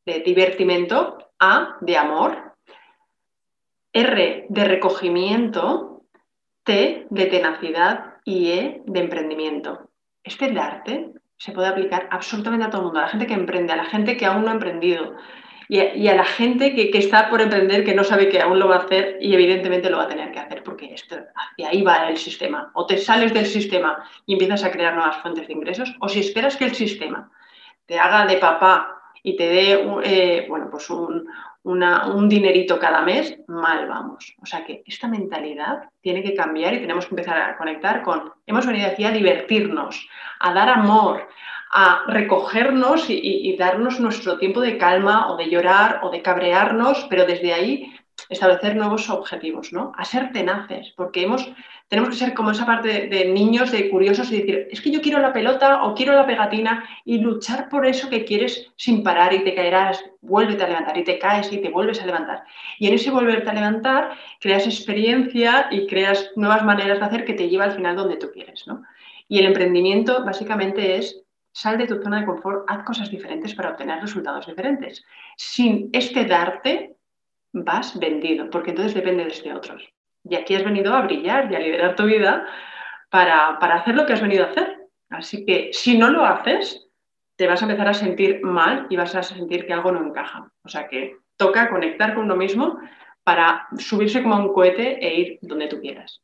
de 0.06 0.20
divertimento, 0.22 1.18
A, 1.40 1.78
de 1.82 1.98
amor, 1.98 2.56
R, 3.94 4.46
de 4.48 4.66
recogimiento, 4.66 6.04
T, 6.64 7.08
de 7.10 7.26
tenacidad 7.28 8.16
y 8.24 8.52
E, 8.52 8.82
de 8.86 9.00
emprendimiento. 9.00 9.90
Este 10.26 10.52
darte 10.52 11.14
se 11.38 11.52
puede 11.52 11.68
aplicar 11.68 12.08
absolutamente 12.12 12.66
a 12.66 12.70
todo 12.70 12.82
el 12.82 12.86
mundo, 12.86 13.00
a 13.00 13.04
la 13.04 13.10
gente 13.10 13.28
que 13.28 13.34
emprende, 13.34 13.72
a 13.72 13.78
la 13.78 13.86
gente 13.86 14.18
que 14.18 14.26
aún 14.26 14.44
no 14.44 14.50
ha 14.50 14.54
emprendido, 14.54 15.16
y 15.68 16.08
a, 16.08 16.16
la 16.16 16.26
gente 16.26 16.76
que, 16.76 16.96
está 16.98 17.30
por 17.30 17.42
emprender, 17.42 17.84
que 17.84 17.96
no 17.96 18.04
sabe 18.04 18.30
que 18.30 18.40
aún 18.40 18.60
lo 18.60 18.68
va 18.68 18.76
a 18.76 18.80
hacer 18.80 19.18
y 19.20 19.34
evidentemente 19.34 19.90
lo 19.90 19.98
va 19.98 20.04
a 20.04 20.08
tener 20.08 20.32
que 20.32 20.40
hacer, 20.40 20.64
porque 20.64 20.94
esto, 20.94 21.16
hacia 21.36 21.70
ahí 21.70 21.82
va 21.82 22.08
el 22.10 22.18
sistema. 22.18 22.70
O 22.74 22.86
te 22.86 22.98
sales 22.98 23.34
del 23.34 23.48
sistema 23.48 24.04
y 24.28 24.34
empiezas 24.34 24.64
a 24.64 24.72
crear 24.72 24.94
nuevas 24.94 25.18
fuentes 25.18 25.48
de 25.48 25.54
ingresos, 25.54 25.96
o 26.00 26.08
si 26.08 26.20
esperas 26.20 26.56
que 26.56 26.66
el 26.66 26.76
sistema 26.76 27.32
te 27.88 27.98
haga 27.98 28.28
de 28.28 28.38
papá 28.38 29.02
y 29.24 29.36
te 29.36 29.48
dé 29.48 29.88
eh, 30.04 30.46
bueno, 30.48 30.70
pues 30.70 30.88
un, 30.90 31.28
un 31.66 32.30
dinerito 32.30 32.78
cada 32.80 33.02
mes, 33.02 33.38
mal 33.48 33.88
vamos. 33.88 34.36
O 34.42 34.46
sea 34.46 34.64
que 34.64 34.84
esta 34.86 35.08
mentalidad 35.08 35.90
tiene 36.02 36.22
que 36.22 36.36
cambiar 36.36 36.76
y 36.76 36.80
tenemos 36.80 37.06
que 37.06 37.14
empezar 37.14 37.38
a 37.38 37.58
conectar 37.58 38.04
con, 38.04 38.32
hemos 38.46 38.66
venido 38.66 38.88
aquí 38.88 39.04
a 39.04 39.12
divertirnos, 39.12 40.08
a 40.40 40.54
dar 40.54 40.70
amor, 40.70 41.28
a 41.72 42.04
recogernos 42.08 43.10
y, 43.10 43.56
darnos 43.58 44.00
nuestro 44.00 44.38
tiempo 44.38 44.62
de 44.62 44.78
calma 44.78 45.32
o 45.32 45.38
de 45.38 45.50
llorar 45.50 46.02
o 46.04 46.12
de 46.12 46.22
cabrearnos, 46.22 47.06
pero 47.10 47.26
desde 47.26 47.54
ahí 47.54 47.95
establecer 48.30 48.76
nuevos 48.76 49.10
objetivos, 49.10 49.72
¿no? 49.74 49.92
A 49.98 50.06
ser 50.06 50.32
tenaces, 50.32 50.94
porque 50.96 51.24
hemos, 51.24 51.48
tenemos 51.88 52.10
que 52.10 52.16
ser 52.16 52.34
como 52.34 52.52
esa 52.52 52.66
parte 52.66 53.08
de, 53.08 53.26
niños, 53.26 53.72
de 53.72 53.90
curiosos 53.90 54.32
y 54.32 54.40
decir, 54.42 54.68
es 54.72 54.82
que 54.82 54.92
yo 54.92 55.02
quiero 55.02 55.20
la 55.20 55.34
pelota 55.34 55.84
o 55.84 55.94
quiero 55.94 56.14
la 56.14 56.26
pegatina 56.26 56.88
y 57.04 57.20
luchar 57.20 57.70
por 57.70 57.86
eso 57.86 58.10
que 58.10 58.26
quieres 58.26 58.72
sin 58.76 59.04
parar 59.04 59.34
y 59.34 59.44
te 59.44 59.54
caerás, 59.54 60.04
vuélvete 60.22 60.64
a 60.64 60.68
levantar 60.68 60.98
y 60.98 61.04
te 61.04 61.20
caes 61.20 61.52
y 61.52 61.58
te 61.58 61.70
vuelves 61.70 62.02
a 62.02 62.06
levantar. 62.06 62.44
Y 62.80 62.88
en 62.88 62.94
ese 62.94 63.12
volverte 63.12 63.50
a 63.50 63.54
levantar 63.54 64.18
creas 64.40 64.66
experiencia 64.66 65.68
y 65.72 65.88
creas 65.88 66.32
nuevas 66.36 66.64
maneras 66.64 67.00
de 67.00 67.06
hacer 67.06 67.26
que 67.26 67.34
te 67.34 67.50
lleva 67.50 67.66
al 67.66 67.76
final 67.76 67.96
donde 67.96 68.18
tú 68.18 68.32
quieres, 68.32 68.66
¿no? 68.68 68.84
Y 69.28 69.40
el 69.40 69.46
emprendimiento 69.46 70.24
básicamente 70.24 70.98
es 70.98 71.26
sal 71.56 71.78
de 71.78 71.88
tu 71.88 72.02
zona 72.02 72.20
de 72.20 72.26
confort, 72.26 72.66
haz 72.68 72.84
cosas 72.84 73.10
diferentes 73.10 73.56
para 73.56 73.70
obtener 73.72 74.02
resultados 74.02 74.46
diferentes. 74.46 75.06
Sin 75.38 75.90
este 75.94 76.26
darte, 76.26 76.95
vas 77.56 77.98
vendido, 77.98 78.50
porque 78.50 78.72
entonces 78.72 78.94
dependes 78.94 79.44
de 79.44 79.54
otros. 79.54 79.84
Y 80.24 80.36
aquí 80.36 80.56
has 80.56 80.64
venido 80.64 80.94
a 80.94 81.02
brillar 81.02 81.52
y 81.52 81.56
a 81.56 81.60
liderar 81.60 81.96
tu 81.96 82.04
vida 82.04 82.46
para, 83.10 83.58
para 83.60 83.76
hacer 83.76 83.96
lo 83.96 84.06
que 84.06 84.14
has 84.14 84.22
venido 84.22 84.44
a 84.44 84.50
hacer. 84.50 84.78
Así 85.10 85.46
que 85.46 85.70
si 85.72 85.98
no 85.98 86.10
lo 86.10 86.26
haces, 86.26 86.88
te 87.36 87.48
vas 87.48 87.62
a 87.62 87.66
empezar 87.66 87.88
a 87.88 87.94
sentir 87.94 88.42
mal 88.42 88.88
y 88.90 88.98
vas 88.98 89.16
a 89.16 89.24
sentir 89.24 89.66
que 89.66 89.74
algo 89.74 89.92
no 89.92 90.06
encaja. 90.06 90.50
O 90.64 90.70
sea 90.70 90.88
que 90.88 91.18
toca 91.38 91.70
conectar 91.70 92.14
con 92.14 92.26
uno 92.26 92.36
mismo 92.36 92.80
para 93.24 93.68
subirse 93.78 94.22
como 94.22 94.38
un 94.38 94.54
cohete 94.54 95.06
e 95.06 95.20
ir 95.20 95.40
donde 95.42 95.68
tú 95.68 95.80
quieras. 95.80 96.22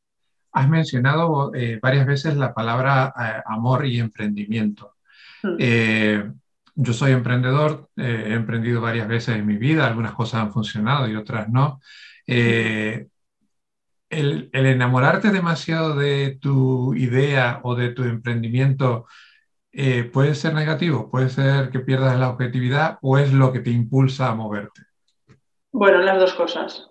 Has 0.53 0.67
mencionado 0.67 1.53
eh, 1.55 1.79
varias 1.81 2.05
veces 2.05 2.35
la 2.35 2.53
palabra 2.53 3.13
eh, 3.17 3.41
amor 3.45 3.85
y 3.85 3.99
emprendimiento. 3.99 4.95
Hmm. 5.41 5.55
Eh, 5.57 6.31
yo 6.81 6.93
soy 6.93 7.11
emprendedor, 7.11 7.89
eh, 7.95 8.25
he 8.27 8.33
emprendido 8.33 8.81
varias 8.81 9.07
veces 9.07 9.35
en 9.35 9.45
mi 9.45 9.57
vida, 9.57 9.87
algunas 9.87 10.13
cosas 10.13 10.41
han 10.41 10.51
funcionado 10.51 11.07
y 11.07 11.15
otras 11.15 11.49
no. 11.49 11.79
Eh, 12.27 13.07
el, 14.09 14.49
enamorarte 14.53 15.31
demasiado 15.31 15.95
de 15.95 16.37
tu 16.41 16.93
idea 16.95 17.61
o 17.63 17.75
de 17.75 17.89
tu 17.89 18.03
emprendimiento 18.03 19.05
puede 20.11 20.35
ser 20.35 20.53
negativo, 20.53 21.09
puede 21.09 21.29
ser 21.29 21.69
que 21.69 21.79
pierdas 21.79 22.19
la 22.19 22.29
objetividad 22.29 22.97
o 23.01 23.17
es 23.17 23.31
lo 23.31 23.53
que 23.53 23.61
te 23.61 23.69
impulsa 23.69 24.27
a 24.27 24.35
moverte. 24.35 24.81
Bueno, 25.71 25.99
las 25.99 26.19
dos 26.19 26.33
cosas. 26.33 26.90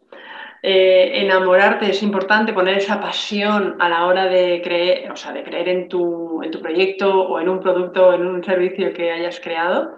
Eh, 0.62 1.22
enamorarte 1.22 1.90
es 1.90 2.02
importante, 2.02 2.52
poner 2.52 2.76
esa 2.76 3.00
pasión 3.00 3.76
a 3.78 3.88
la 3.88 4.06
hora 4.06 4.26
de 4.26 4.60
creer, 4.62 5.10
o 5.10 5.16
sea, 5.16 5.32
de 5.32 5.42
creer 5.42 5.68
en 5.68 5.88
tu, 5.88 6.42
en 6.42 6.50
tu 6.50 6.60
proyecto 6.60 7.22
o 7.22 7.40
en 7.40 7.48
un 7.48 7.60
producto 7.60 8.08
o 8.08 8.12
en 8.12 8.26
un 8.26 8.44
servicio 8.44 8.92
que 8.92 9.10
hayas 9.10 9.40
creado. 9.40 9.96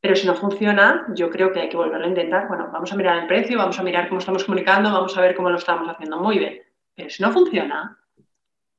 Pero 0.00 0.16
si 0.16 0.26
no 0.26 0.34
funciona, 0.34 1.06
yo 1.14 1.30
creo 1.30 1.52
que 1.52 1.60
hay 1.60 1.68
que 1.68 1.76
volverlo 1.76 2.06
a 2.06 2.08
intentar. 2.08 2.48
Bueno, 2.48 2.70
vamos 2.72 2.92
a 2.92 2.96
mirar 2.96 3.18
el 3.18 3.26
precio, 3.26 3.58
vamos 3.58 3.78
a 3.78 3.82
mirar 3.82 4.08
cómo 4.08 4.18
estamos 4.18 4.44
comunicando, 4.44 4.90
vamos 4.90 5.16
a 5.16 5.20
ver 5.20 5.36
cómo 5.36 5.50
lo 5.50 5.58
estamos 5.58 5.88
haciendo 5.88 6.18
muy 6.18 6.38
bien. 6.38 6.60
Pero 6.94 7.10
si 7.10 7.22
no 7.22 7.30
funciona, 7.30 7.98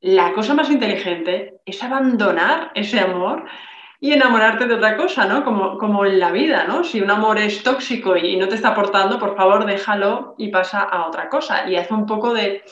la 0.02 0.34
cosa 0.34 0.56
más 0.56 0.70
inteligente 0.70 1.62
es 1.66 1.82
abandonar 1.84 2.72
ese 2.74 3.00
amor 3.00 3.46
y 4.04 4.14
enamorarte 4.14 4.66
de 4.66 4.74
otra 4.74 4.98
cosa, 4.98 5.26
¿no? 5.26 5.44
Como, 5.44 5.78
como 5.78 6.04
en 6.06 6.20
la 6.20 6.32
vida, 6.32 6.66
¿no? 6.68 6.84
Si 6.84 7.00
un 7.00 7.12
amor 7.12 7.38
es 7.38 7.62
tóxico 7.62 8.18
y 8.18 8.36
no 8.36 8.48
te 8.48 8.56
está 8.56 8.70
aportando, 8.70 9.20
por 9.20 9.36
favor, 9.36 9.64
déjalo 9.64 10.34
y 10.40 10.48
pasa 10.48 10.82
a 10.82 11.06
otra 11.06 11.30
cosa. 11.30 11.70
Y 11.70 11.76
haz 11.76 11.92
un 11.92 12.08
poco 12.08 12.34
de, 12.34 12.64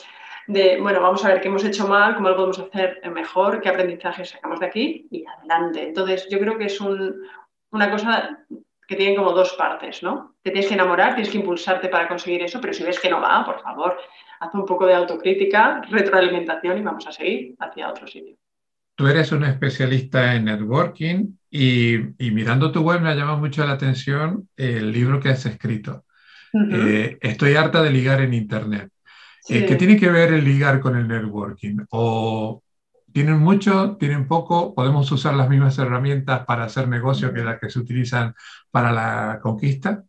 bueno, 0.80 1.00
vamos 1.00 1.24
a 1.24 1.28
ver 1.28 1.40
qué 1.40 1.46
hemos 1.46 1.64
hecho 1.64 1.86
mal, 1.86 2.16
cómo 2.16 2.30
lo 2.30 2.34
podemos 2.34 2.58
hacer 2.58 3.00
mejor, 3.12 3.60
qué 3.60 3.68
aprendizaje 3.68 4.24
sacamos 4.24 4.58
de 4.58 4.66
aquí 4.66 5.06
y 5.12 5.24
adelante. 5.24 5.84
Entonces, 5.84 6.26
yo 6.28 6.40
creo 6.40 6.58
que 6.58 6.64
es 6.64 6.80
una 6.80 7.90
cosa 7.92 8.40
que 8.88 8.96
tiene 8.96 9.14
como 9.14 9.30
dos 9.30 9.52
partes, 9.52 10.02
¿no? 10.02 10.34
Te 10.42 10.50
tienes 10.50 10.66
que 10.66 10.74
enamorar, 10.74 11.14
tienes 11.14 11.30
que 11.30 11.38
impulsarte 11.38 11.88
para 11.88 12.08
conseguir 12.08 12.42
eso, 12.42 12.60
pero 12.60 12.72
si 12.72 12.82
ves 12.82 12.98
que 12.98 13.08
no 13.08 13.20
va, 13.20 13.44
por 13.44 13.62
favor, 13.62 13.96
haz 14.40 14.52
un 14.52 14.64
poco 14.64 14.84
de 14.84 14.94
autocrítica, 14.94 15.80
retroalimentación 15.90 16.78
y 16.78 16.82
vamos 16.82 17.06
a 17.06 17.12
seguir 17.12 17.54
hacia 17.60 17.88
otro 17.88 18.08
sitio. 18.08 18.34
Tú 19.00 19.06
eres 19.06 19.32
un 19.32 19.44
especialista 19.44 20.34
en 20.34 20.44
networking 20.44 21.38
y, 21.50 21.96
mirando 22.18 22.70
tu 22.70 22.82
web 22.82 23.00
me 23.00 23.08
ha 23.08 23.14
llamado 23.14 23.38
mucho 23.38 23.64
la 23.64 23.72
atención 23.72 24.46
el 24.58 24.92
libro 24.92 25.18
que 25.18 25.30
has 25.30 25.46
escrito. 25.46 26.04
Eh, 26.70 27.16
estoy 27.22 27.54
harta 27.54 27.82
de 27.82 27.88
ligar 27.88 28.20
en 28.20 28.34
Internet. 28.34 28.92
Eh, 29.48 29.64
¿Qué 29.64 29.76
tiene 29.76 29.96
que 29.96 30.10
ver 30.10 30.34
el 30.34 30.44
ligar 30.44 30.80
con 30.80 30.98
el 30.98 31.08
networking? 31.08 31.78
¿O 31.88 32.62
tienen 33.10 33.38
mucho, 33.38 33.96
tienen 33.96 34.28
poco? 34.28 34.74
¿Podemos 34.74 35.10
usar 35.10 35.32
las 35.32 35.48
mismas 35.48 35.78
herramientas 35.78 36.44
para 36.44 36.64
hacer 36.64 36.86
negocio 36.86 37.32
que 37.32 37.40
las 37.40 37.58
que 37.58 37.70
se 37.70 37.78
utilizan 37.78 38.34
para 38.70 38.92
la 38.92 39.40
conquista? 39.40 40.04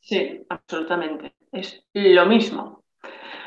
Sí, 0.00 0.44
absolutamente. 0.48 1.36
Es 1.52 1.84
lo 1.94 2.26
mismo. 2.26 2.83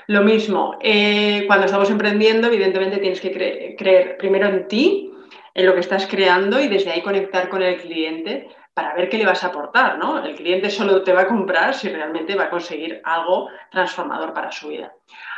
Lo 0.07 0.23
mismo, 0.23 0.77
eh, 0.81 1.43
cuando 1.47 1.65
estamos 1.65 1.89
emprendiendo, 1.89 2.47
evidentemente 2.47 2.97
tienes 2.97 3.19
que 3.19 3.75
creer 3.77 4.17
primero 4.17 4.47
en 4.47 4.65
ti, 4.69 5.11
en 5.53 5.65
lo 5.65 5.73
que 5.73 5.81
estás 5.81 6.07
creando 6.07 6.61
y 6.61 6.69
desde 6.69 6.91
ahí 6.91 7.01
conectar 7.01 7.49
con 7.49 7.61
el 7.61 7.75
cliente 7.75 8.47
para 8.73 8.93
ver 8.93 9.09
qué 9.09 9.17
le 9.17 9.25
vas 9.25 9.43
a 9.43 9.47
aportar, 9.47 9.97
¿no? 9.97 10.23
El 10.23 10.35
cliente 10.35 10.69
solo 10.69 11.03
te 11.03 11.11
va 11.11 11.23
a 11.23 11.27
comprar 11.27 11.73
si 11.73 11.89
realmente 11.89 12.35
va 12.35 12.45
a 12.45 12.49
conseguir 12.49 13.01
algo 13.03 13.49
transformador 13.69 14.31
para 14.33 14.49
su 14.49 14.69
vida. 14.69 14.93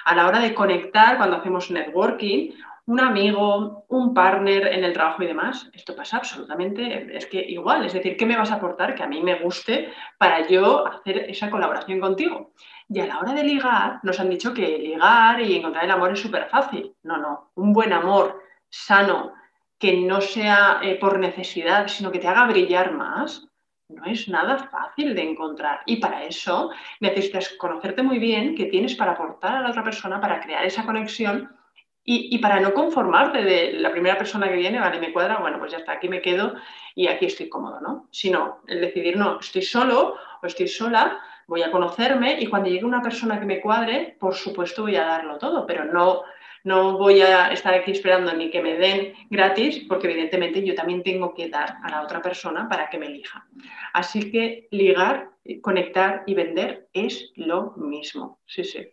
A 0.05 0.13
la 0.13 0.27
hora 0.27 0.39
de 0.39 0.53
conectar, 0.53 1.17
cuando 1.17 1.37
hacemos 1.37 1.71
networking, 1.71 2.51
un 2.85 2.99
amigo, 2.99 3.85
un 3.87 4.13
partner 4.13 4.67
en 4.67 4.83
el 4.83 4.93
trabajo 4.93 5.23
y 5.23 5.27
demás, 5.27 5.69
esto 5.73 5.95
pasa 5.95 6.17
absolutamente, 6.17 7.15
es 7.15 7.25
que 7.27 7.39
igual, 7.39 7.85
es 7.85 7.93
decir, 7.93 8.17
¿qué 8.17 8.25
me 8.25 8.37
vas 8.37 8.51
a 8.51 8.55
aportar 8.55 8.93
que 8.93 9.03
a 9.03 9.07
mí 9.07 9.21
me 9.21 9.39
guste 9.39 9.89
para 10.17 10.47
yo 10.47 10.85
hacer 10.87 11.29
esa 11.29 11.49
colaboración 11.49 11.99
contigo? 11.99 12.51
Y 12.91 12.99
a 12.99 13.05
la 13.05 13.19
hora 13.19 13.33
de 13.33 13.43
ligar, 13.43 13.99
nos 14.01 14.19
han 14.19 14.31
dicho 14.31 14.51
que 14.51 14.79
ligar 14.79 15.39
y 15.41 15.55
encontrar 15.55 15.85
el 15.85 15.91
amor 15.91 16.11
es 16.11 16.19
súper 16.19 16.49
fácil. 16.49 16.95
No, 17.03 17.17
no. 17.17 17.51
Un 17.55 17.71
buen 17.71 17.93
amor 17.93 18.41
sano, 18.67 19.33
que 19.77 19.95
no 19.97 20.21
sea 20.21 20.79
eh, 20.81 20.95
por 20.95 21.19
necesidad, 21.19 21.87
sino 21.87 22.11
que 22.11 22.19
te 22.19 22.27
haga 22.27 22.47
brillar 22.47 22.91
más, 22.91 23.47
no 23.89 24.05
es 24.05 24.27
nada 24.27 24.57
fácil 24.57 25.15
de 25.15 25.21
encontrar. 25.21 25.81
Y 25.85 25.97
para 25.97 26.23
eso 26.23 26.71
necesitas 26.99 27.49
conocerte 27.57 28.01
muy 28.01 28.17
bien 28.17 28.55
qué 28.55 28.65
tienes 28.65 28.95
para 28.95 29.11
aportar 29.11 29.57
a 29.57 29.61
la 29.61 29.69
otra 29.69 29.83
persona, 29.83 30.19
para 30.19 30.41
crear 30.41 30.65
esa 30.65 30.83
conexión 30.83 31.55
y, 32.03 32.35
y, 32.35 32.39
para 32.39 32.59
no 32.59 32.73
conformarte 32.73 33.43
de 33.43 33.73
la 33.73 33.91
primera 33.91 34.17
persona 34.17 34.47
que 34.47 34.55
viene, 34.55 34.79
vale, 34.79 34.99
me 34.99 35.13
cuadra, 35.13 35.37
bueno, 35.37 35.59
pues 35.59 35.71
ya 35.71 35.77
está, 35.77 35.93
aquí 35.93 36.09
me 36.09 36.21
quedo 36.21 36.55
y 36.95 37.07
aquí 37.07 37.25
estoy 37.25 37.49
cómodo, 37.49 37.79
¿no? 37.81 38.07
Sino 38.11 38.61
el 38.67 38.81
decidir, 38.81 39.15
no, 39.15 39.39
estoy 39.39 39.61
solo 39.61 40.15
o 40.41 40.45
estoy 40.47 40.67
sola 40.67 41.19
voy 41.49 41.63
a 41.63 41.71
conocerme 41.71 42.39
y 42.39 42.45
cuando 42.45 42.69
llegue 42.69 42.85
una 42.85 43.01
persona 43.01 43.39
que 43.39 43.45
me 43.45 43.59
cuadre, 43.59 44.15
por 44.19 44.35
supuesto 44.35 44.83
voy 44.83 44.95
a 44.95 45.03
darlo 45.03 45.37
todo, 45.39 45.65
pero 45.65 45.83
no, 45.83 46.21
no 46.63 46.97
voy 46.97 47.21
a 47.21 47.51
estar 47.51 47.73
aquí 47.73 47.91
esperando 47.91 48.31
ni 48.33 48.51
que 48.51 48.61
me 48.61 48.75
den 48.75 49.13
gratis, 49.29 49.85
porque 49.89 50.09
evidentemente 50.09 50.63
yo 50.63 50.75
también 50.75 51.01
tengo 51.01 51.33
que 51.33 51.49
dar 51.49 51.77
a 51.83 51.89
la 51.89 52.03
otra 52.03 52.21
persona 52.21 52.69
para 52.69 52.89
que 52.89 52.99
me 52.99 53.07
elija. 53.07 53.45
Así 53.93 54.31
que 54.31 54.67
ligar, 54.71 55.31
conectar 55.61 56.23
y 56.27 56.35
vender 56.35 56.87
es 56.93 57.31
lo 57.35 57.73
mismo. 57.77 58.39
Sí, 58.45 58.63
sí. 58.63 58.87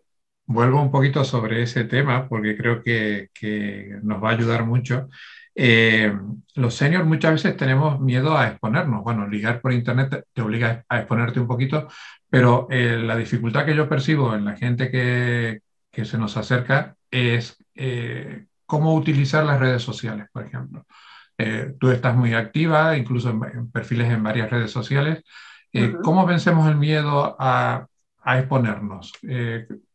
Vuelvo 0.46 0.80
un 0.80 0.90
poquito 0.90 1.24
sobre 1.24 1.62
ese 1.62 1.84
tema 1.84 2.28
porque 2.28 2.56
creo 2.56 2.82
que, 2.82 3.28
que 3.34 3.98
nos 4.02 4.22
va 4.22 4.30
a 4.30 4.32
ayudar 4.32 4.64
mucho. 4.64 5.08
Eh, 5.58 6.12
los 6.54 6.74
seniors 6.74 7.06
muchas 7.06 7.32
veces 7.32 7.56
tenemos 7.56 7.98
miedo 7.98 8.36
a 8.36 8.48
exponernos. 8.48 9.02
Bueno, 9.02 9.26
ligar 9.26 9.60
por 9.60 9.72
internet 9.72 10.26
te 10.32 10.42
obliga 10.42 10.84
a 10.88 10.98
exponerte 10.98 11.40
un 11.40 11.46
poquito, 11.46 11.88
pero 12.28 12.68
eh, 12.70 12.98
la 12.98 13.16
dificultad 13.16 13.64
que 13.64 13.74
yo 13.74 13.88
percibo 13.88 14.34
en 14.34 14.44
la 14.44 14.56
gente 14.56 14.90
que, 14.90 15.60
que 15.90 16.04
se 16.04 16.18
nos 16.18 16.36
acerca 16.36 16.96
es 17.10 17.56
eh, 17.74 18.46
cómo 18.66 18.94
utilizar 18.94 19.44
las 19.44 19.58
redes 19.58 19.82
sociales, 19.82 20.26
por 20.32 20.44
ejemplo. 20.44 20.86
tú 21.78 21.90
estás 21.90 22.16
muy 22.16 22.34
activa, 22.34 22.96
incluso 22.96 23.30
en, 23.30 23.70
perfiles 23.70 24.10
en 24.10 24.22
varias 24.22 24.50
redes 24.50 24.70
sociales. 24.70 25.22
¿Cómo 26.02 26.24
vencemos 26.26 26.68
el 26.68 26.76
miedo 26.76 27.36
a, 27.38 27.86
a 28.22 28.38
exponernos? 28.38 29.12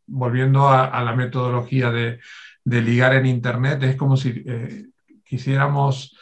volviendo 0.06 0.68
a, 0.68 0.86
a, 0.86 1.02
la 1.04 1.14
metodología 1.16 1.90
de, 1.90 2.20
de, 2.64 2.82
ligar 2.82 3.14
en 3.14 3.26
Internet, 3.26 3.82
es 3.82 3.96
como 3.96 4.16
si 4.16 4.44
quisiéramos 5.32 6.14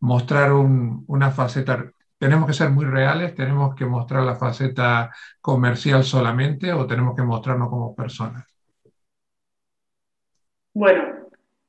mostrar 0.00 0.50
una 0.52 1.30
faceta, 1.30 1.84
tenemos 2.18 2.48
que 2.48 2.52
ser 2.52 2.70
muy 2.70 2.84
reales, 2.84 3.32
tenemos 3.32 3.76
que 3.76 3.86
mostrar 3.86 4.24
la 4.24 4.34
faceta 4.34 5.14
comercial 5.40 6.02
solamente 6.02 6.72
o 6.72 6.84
tenemos 6.84 7.14
que 7.14 7.22
mostrarnos 7.22 7.68
como 7.68 7.94
personas. 7.94 8.44
Bueno, 10.74 11.04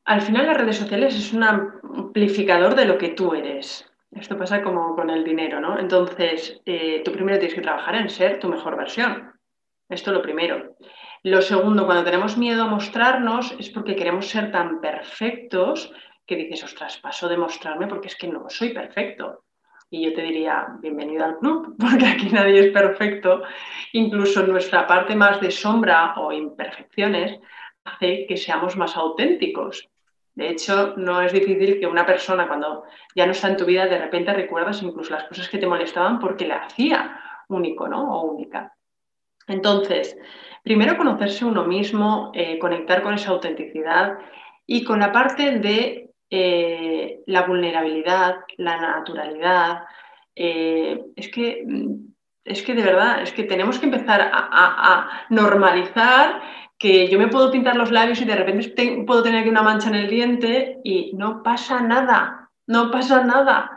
al 0.06 0.22
final 0.24 0.48
las 0.48 0.58
redes 0.58 0.78
sociales 0.78 1.14
es 1.14 1.34
un 1.34 1.44
amplificador 1.44 2.74
de 2.74 2.86
lo 2.86 2.98
que 2.98 3.10
tú 3.10 3.36
eres. 3.36 3.86
Esto 4.10 4.36
pasa 4.36 4.64
como 4.64 4.96
con 4.96 5.12
el 5.12 5.24
dinero, 5.24 5.62
¿no? 5.62 5.78
Entonces, 5.78 6.60
eh, 6.66 7.04
tú 7.06 7.12
primero 7.12 7.38
tienes 7.38 7.54
que 7.54 7.62
trabajar 7.62 7.94
en 7.94 8.10
ser 8.10 8.40
tu 8.40 8.48
mejor 8.48 8.76
versión. 8.76 9.34
Esto 9.88 10.12
lo 10.12 10.24
primero. 10.24 10.76
Lo 11.22 11.44
segundo, 11.44 11.86
cuando 11.86 12.04
tenemos 12.04 12.38
miedo 12.38 12.64
a 12.64 12.68
mostrarnos 12.68 13.56
es 13.60 13.70
porque 13.70 13.96
queremos 13.96 14.28
ser 14.28 14.52
tan 14.52 14.82
perfectos 14.82 15.94
que 16.28 16.36
dices, 16.36 16.64
ostras, 16.66 16.98
paso 16.98 17.30
de 17.30 17.38
mostrarme 17.38 17.88
porque 17.88 18.10
es 18.10 18.16
que 18.16 18.28
no 18.28 18.50
soy 18.50 18.74
perfecto. 18.74 19.46
Y 19.90 20.04
yo 20.04 20.14
te 20.14 20.22
diría, 20.22 20.68
bienvenido 20.82 21.24
al 21.24 21.38
club, 21.38 21.76
porque 21.80 22.06
aquí 22.06 22.30
nadie 22.30 22.60
es 22.60 22.74
perfecto. 22.74 23.44
Incluso 23.94 24.46
nuestra 24.46 24.86
parte 24.86 25.16
más 25.16 25.40
de 25.40 25.50
sombra 25.50 26.14
o 26.18 26.34
imperfecciones 26.34 27.40
hace 27.86 28.26
que 28.28 28.36
seamos 28.36 28.76
más 28.76 28.98
auténticos. 28.98 29.88
De 30.36 30.50
hecho, 30.50 30.94
no 30.98 31.22
es 31.22 31.32
difícil 31.32 31.80
que 31.80 31.88
una 31.88 32.06
persona 32.06 32.48
cuando 32.48 32.84
ya 33.16 33.26
no 33.26 33.32
está 33.32 33.48
en 33.48 33.58
tu 33.58 33.66
vida, 33.66 33.88
de 33.88 33.98
repente 33.98 34.34
recuerdas 34.34 34.84
incluso 34.84 35.14
las 35.14 35.24
cosas 35.24 35.50
que 35.50 35.58
te 35.58 35.66
molestaban 35.66 36.20
porque 36.20 36.46
le 36.46 36.54
hacía 36.54 37.20
único 37.48 37.88
¿no? 37.88 38.14
o 38.14 38.26
única. 38.34 38.76
Entonces, 39.48 40.16
primero 40.62 40.98
conocerse 40.98 41.46
uno 41.46 41.64
mismo, 41.64 42.32
eh, 42.36 42.60
conectar 42.60 43.02
con 43.02 43.14
esa 43.14 43.32
autenticidad 43.32 44.20
y 44.66 44.84
con 44.84 45.00
la 45.00 45.12
parte 45.14 45.60
de 45.60 46.07
eh, 46.30 47.22
la 47.26 47.44
vulnerabilidad, 47.44 48.38
la 48.58 48.78
naturalidad. 48.78 49.84
Eh, 50.36 51.02
es, 51.16 51.30
que, 51.30 51.64
mm, 51.66 51.94
es 52.44 52.62
que 52.64 52.74
de 52.76 52.84
verdad, 52.84 53.22
es 53.22 53.32
que 53.32 53.44
tenemos 53.44 53.80
que 53.80 53.86
empezar 53.86 54.30
a, 54.34 55.26
normalizar 55.30 56.42
que 56.78 57.08
yo 57.08 57.18
me 57.18 57.30
puedo 57.30 57.52
pintar 57.52 57.76
los 57.76 57.92
labios 57.92 58.22
y 58.22 58.26
de 58.26 58.36
repente 58.36 59.04
puedo 59.08 59.24
tener 59.24 59.40
aquí 59.42 59.50
una 59.50 59.64
mancha 59.64 59.90
en 59.90 59.96
el 59.96 60.10
diente 60.10 60.80
y 60.84 61.12
no 61.16 61.42
pasa 61.44 61.82
nada, 61.82 62.50
no 62.68 62.92
pasa 62.92 63.24
nada. 63.24 63.72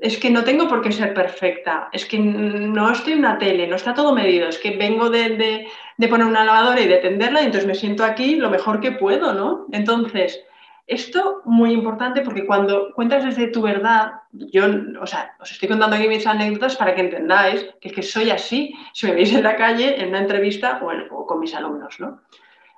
Es 0.00 0.18
que 0.18 0.30
no 0.30 0.42
tengo 0.42 0.66
por 0.68 0.82
qué 0.82 0.90
ser 0.90 1.14
perfecta, 1.14 1.88
es 1.92 2.04
que 2.06 2.18
no 2.18 2.90
estoy 2.90 3.12
en 3.12 3.20
una 3.20 3.38
tele, 3.38 3.68
no 3.68 3.76
está 3.76 3.94
todo 3.94 4.12
medido, 4.12 4.48
es 4.48 4.58
que 4.58 4.76
vengo 4.76 5.08
de, 5.10 5.68
de 5.96 6.08
poner 6.08 6.26
una 6.26 6.44
lavadora 6.44 6.80
y 6.80 6.88
de 6.88 6.96
tenderla 6.96 7.42
y 7.42 7.46
entonces 7.46 7.68
me 7.68 7.76
siento 7.76 8.04
aquí 8.04 8.34
lo 8.34 8.50
mejor 8.50 8.80
que 8.80 8.92
puedo, 8.92 9.32
¿no? 9.34 9.66
Entonces, 9.70 10.44
esto 10.86 11.40
muy 11.46 11.72
importante 11.72 12.20
porque 12.20 12.46
cuando 12.46 12.92
cuentas 12.94 13.24
desde 13.24 13.48
tu 13.48 13.62
verdad, 13.62 14.12
yo, 14.32 14.66
o 15.00 15.06
sea, 15.06 15.34
os 15.40 15.50
estoy 15.50 15.68
contando 15.68 15.96
aquí 15.96 16.08
mis 16.08 16.26
anécdotas 16.26 16.76
para 16.76 16.94
que 16.94 17.00
entendáis 17.00 17.66
que 17.80 18.02
soy 18.02 18.30
así, 18.30 18.74
si 18.92 19.06
me 19.06 19.14
veis 19.14 19.32
en 19.32 19.44
la 19.44 19.56
calle, 19.56 20.00
en 20.00 20.10
una 20.10 20.20
entrevista 20.20 20.80
o, 20.82 21.26
con 21.26 21.40
mis 21.40 21.54
alumnos, 21.54 21.98
¿no? 22.00 22.20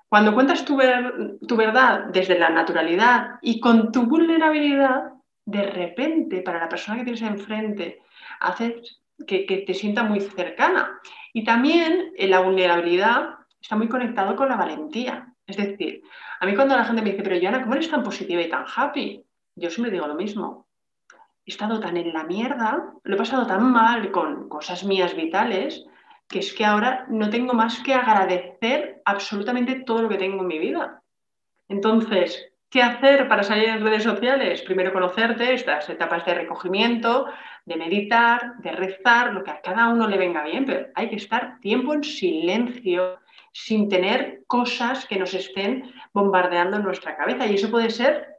Cuando 0.08 0.34
cuentas 0.34 0.64
tu, 0.64 0.76
verdad 0.76 2.04
desde 2.12 2.38
la 2.38 2.48
naturalidad 2.48 3.38
y 3.42 3.58
con 3.58 3.90
tu 3.90 4.02
vulnerabilidad, 4.02 5.12
de 5.44 5.62
repente, 5.62 6.42
para 6.42 6.60
la 6.60 6.68
persona 6.68 6.98
que 6.98 7.04
tienes 7.04 7.22
enfrente, 7.22 8.02
haces 8.38 9.00
que, 9.26 9.46
que 9.46 9.58
te 9.58 9.74
sienta 9.74 10.04
muy 10.04 10.20
cercana. 10.20 11.00
Y 11.32 11.42
también 11.42 12.12
en 12.16 12.30
la 12.30 12.38
vulnerabilidad 12.38 13.30
está 13.60 13.74
muy 13.74 13.88
conectado 13.88 14.36
con 14.36 14.48
la 14.48 14.56
valentía. 14.56 15.34
Es 15.46 15.56
decir, 15.56 16.02
a 16.40 16.46
mí 16.46 16.54
cuando 16.54 16.76
la 16.76 16.84
gente 16.84 17.02
me 17.02 17.10
dice, 17.10 17.22
pero 17.22 17.38
Joana, 17.40 17.62
¿cómo 17.62 17.74
eres 17.74 17.90
tan 17.90 18.02
positiva 18.02 18.42
y 18.42 18.48
tan 18.48 18.64
happy? 18.74 19.24
Yo 19.54 19.70
siempre 19.70 19.92
digo 19.92 20.06
lo 20.06 20.14
mismo. 20.14 20.66
He 21.44 21.52
estado 21.52 21.78
tan 21.78 21.96
en 21.96 22.12
la 22.12 22.24
mierda, 22.24 22.92
lo 23.04 23.14
he 23.14 23.18
pasado 23.18 23.46
tan 23.46 23.62
mal 23.70 24.10
con 24.10 24.48
cosas 24.48 24.84
mías 24.84 25.14
vitales, 25.14 25.86
que 26.28 26.40
es 26.40 26.52
que 26.52 26.64
ahora 26.64 27.06
no 27.08 27.30
tengo 27.30 27.54
más 27.54 27.80
que 27.80 27.94
agradecer 27.94 29.00
absolutamente 29.04 29.84
todo 29.86 30.02
lo 30.02 30.08
que 30.08 30.18
tengo 30.18 30.42
en 30.42 30.48
mi 30.48 30.58
vida. 30.58 31.02
Entonces, 31.68 32.52
¿qué 32.68 32.82
hacer 32.82 33.28
para 33.28 33.44
salir 33.44 33.68
en 33.68 33.84
redes 33.84 34.02
sociales? 34.02 34.62
Primero 34.62 34.92
conocerte, 34.92 35.54
estas 35.54 35.88
etapas 35.88 36.26
de 36.26 36.34
recogimiento, 36.34 37.26
de 37.64 37.76
meditar, 37.76 38.56
de 38.58 38.72
rezar, 38.72 39.32
lo 39.32 39.44
que 39.44 39.52
a 39.52 39.60
cada 39.60 39.88
uno 39.88 40.08
le 40.08 40.18
venga 40.18 40.42
bien, 40.42 40.64
pero 40.64 40.88
hay 40.96 41.08
que 41.08 41.16
estar 41.16 41.60
tiempo 41.60 41.94
en 41.94 42.02
silencio, 42.02 43.20
sin 43.58 43.88
tener 43.88 44.44
cosas 44.46 45.06
que 45.06 45.18
nos 45.18 45.32
estén 45.32 45.90
bombardeando 46.12 46.76
en 46.76 46.82
nuestra 46.82 47.16
cabeza. 47.16 47.46
Y 47.46 47.54
eso 47.54 47.70
puede 47.70 47.90
ser 47.90 48.36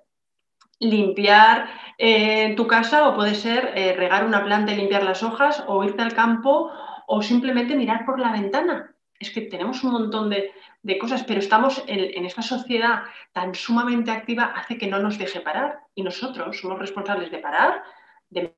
limpiar 0.80 1.69
eh, 1.97 2.53
tu 2.56 2.67
casa 2.67 3.08
o 3.08 3.15
puede 3.15 3.34
ser 3.34 3.73
eh, 3.75 3.93
regar 3.93 4.25
una 4.25 4.43
planta 4.43 4.73
y 4.73 4.75
limpiar 4.75 5.03
las 5.03 5.23
hojas 5.23 5.63
o 5.67 5.84
irte 5.84 6.03
al 6.03 6.13
campo 6.13 6.71
o 7.08 7.23
simplemente 7.23 7.75
mirar 7.75 8.06
por 8.06 8.19
la 8.19 8.32
ventana. 8.32 8.95
Es 9.19 9.32
que 9.32 9.41
tenemos 9.41 9.84
un 9.84 9.93
montón 9.93 10.30
de, 10.30 10.53
cosas, 10.99 11.23
pero 11.23 11.39
estamos 11.39 11.84
en, 11.88 12.23
esta 12.23 12.43
sociedad 12.43 13.01
tan 13.34 13.56
sumamente 13.56 14.12
activa, 14.12 14.53
hace 14.56 14.77
que 14.77 14.88
no 14.88 14.99
nos 14.99 15.17
deje 15.17 15.41
parar. 15.41 15.80
Y 15.95 16.03
nosotros 16.03 16.60
somos 16.60 16.77
responsables 16.77 17.32
de 17.32 17.39
parar, 17.39 17.84
de 18.30 18.56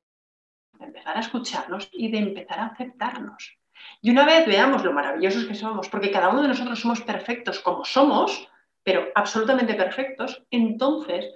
empezar 0.77 1.15
a 1.15 1.21
escucharnos 1.21 1.89
y 1.93 2.11
de 2.11 2.17
empezar 2.17 2.59
a 2.59 2.65
aceptarnos. 2.65 3.58
Y 4.01 4.11
una 4.11 4.25
vez 4.25 4.45
veamos 4.45 4.83
lo 4.83 4.93
maravillosos 4.93 5.45
que 5.45 5.55
somos, 5.55 5.89
porque 5.89 6.11
cada 6.11 6.29
uno 6.29 6.41
de 6.41 6.47
nosotros 6.47 6.79
somos 6.79 7.01
perfectos 7.01 7.59
como 7.59 7.85
somos, 7.85 8.47
pero 8.83 9.07
absolutamente 9.15 9.73
perfectos, 9.73 10.43
entonces, 10.51 11.33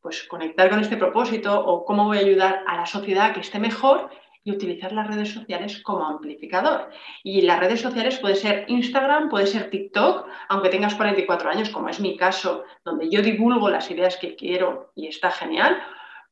pues 0.00 0.24
conectar 0.24 0.68
con 0.70 0.80
este 0.80 0.96
propósito 0.96 1.58
o 1.58 1.84
cómo 1.84 2.04
voy 2.04 2.18
a 2.18 2.22
ayudar 2.22 2.64
a 2.66 2.76
la 2.76 2.86
sociedad 2.86 3.26
a 3.26 3.32
que 3.32 3.40
esté 3.40 3.58
mejor 3.58 4.10
y 4.42 4.52
utilizar 4.52 4.92
las 4.92 5.06
redes 5.06 5.32
sociales 5.32 5.82
como 5.82 6.06
amplificador. 6.06 6.90
Y 7.22 7.42
las 7.42 7.60
redes 7.60 7.80
sociales 7.80 8.18
puede 8.18 8.36
ser 8.36 8.64
Instagram, 8.68 9.28
puede 9.28 9.46
ser 9.46 9.70
TikTok, 9.70 10.26
aunque 10.48 10.70
tengas 10.70 10.94
44 10.94 11.50
años, 11.50 11.70
como 11.70 11.88
es 11.88 12.00
mi 12.00 12.16
caso, 12.16 12.64
donde 12.84 13.10
yo 13.10 13.22
divulgo 13.22 13.68
las 13.68 13.90
ideas 13.90 14.16
que 14.16 14.34
quiero 14.36 14.92
y 14.94 15.08
está 15.08 15.30
genial. 15.30 15.82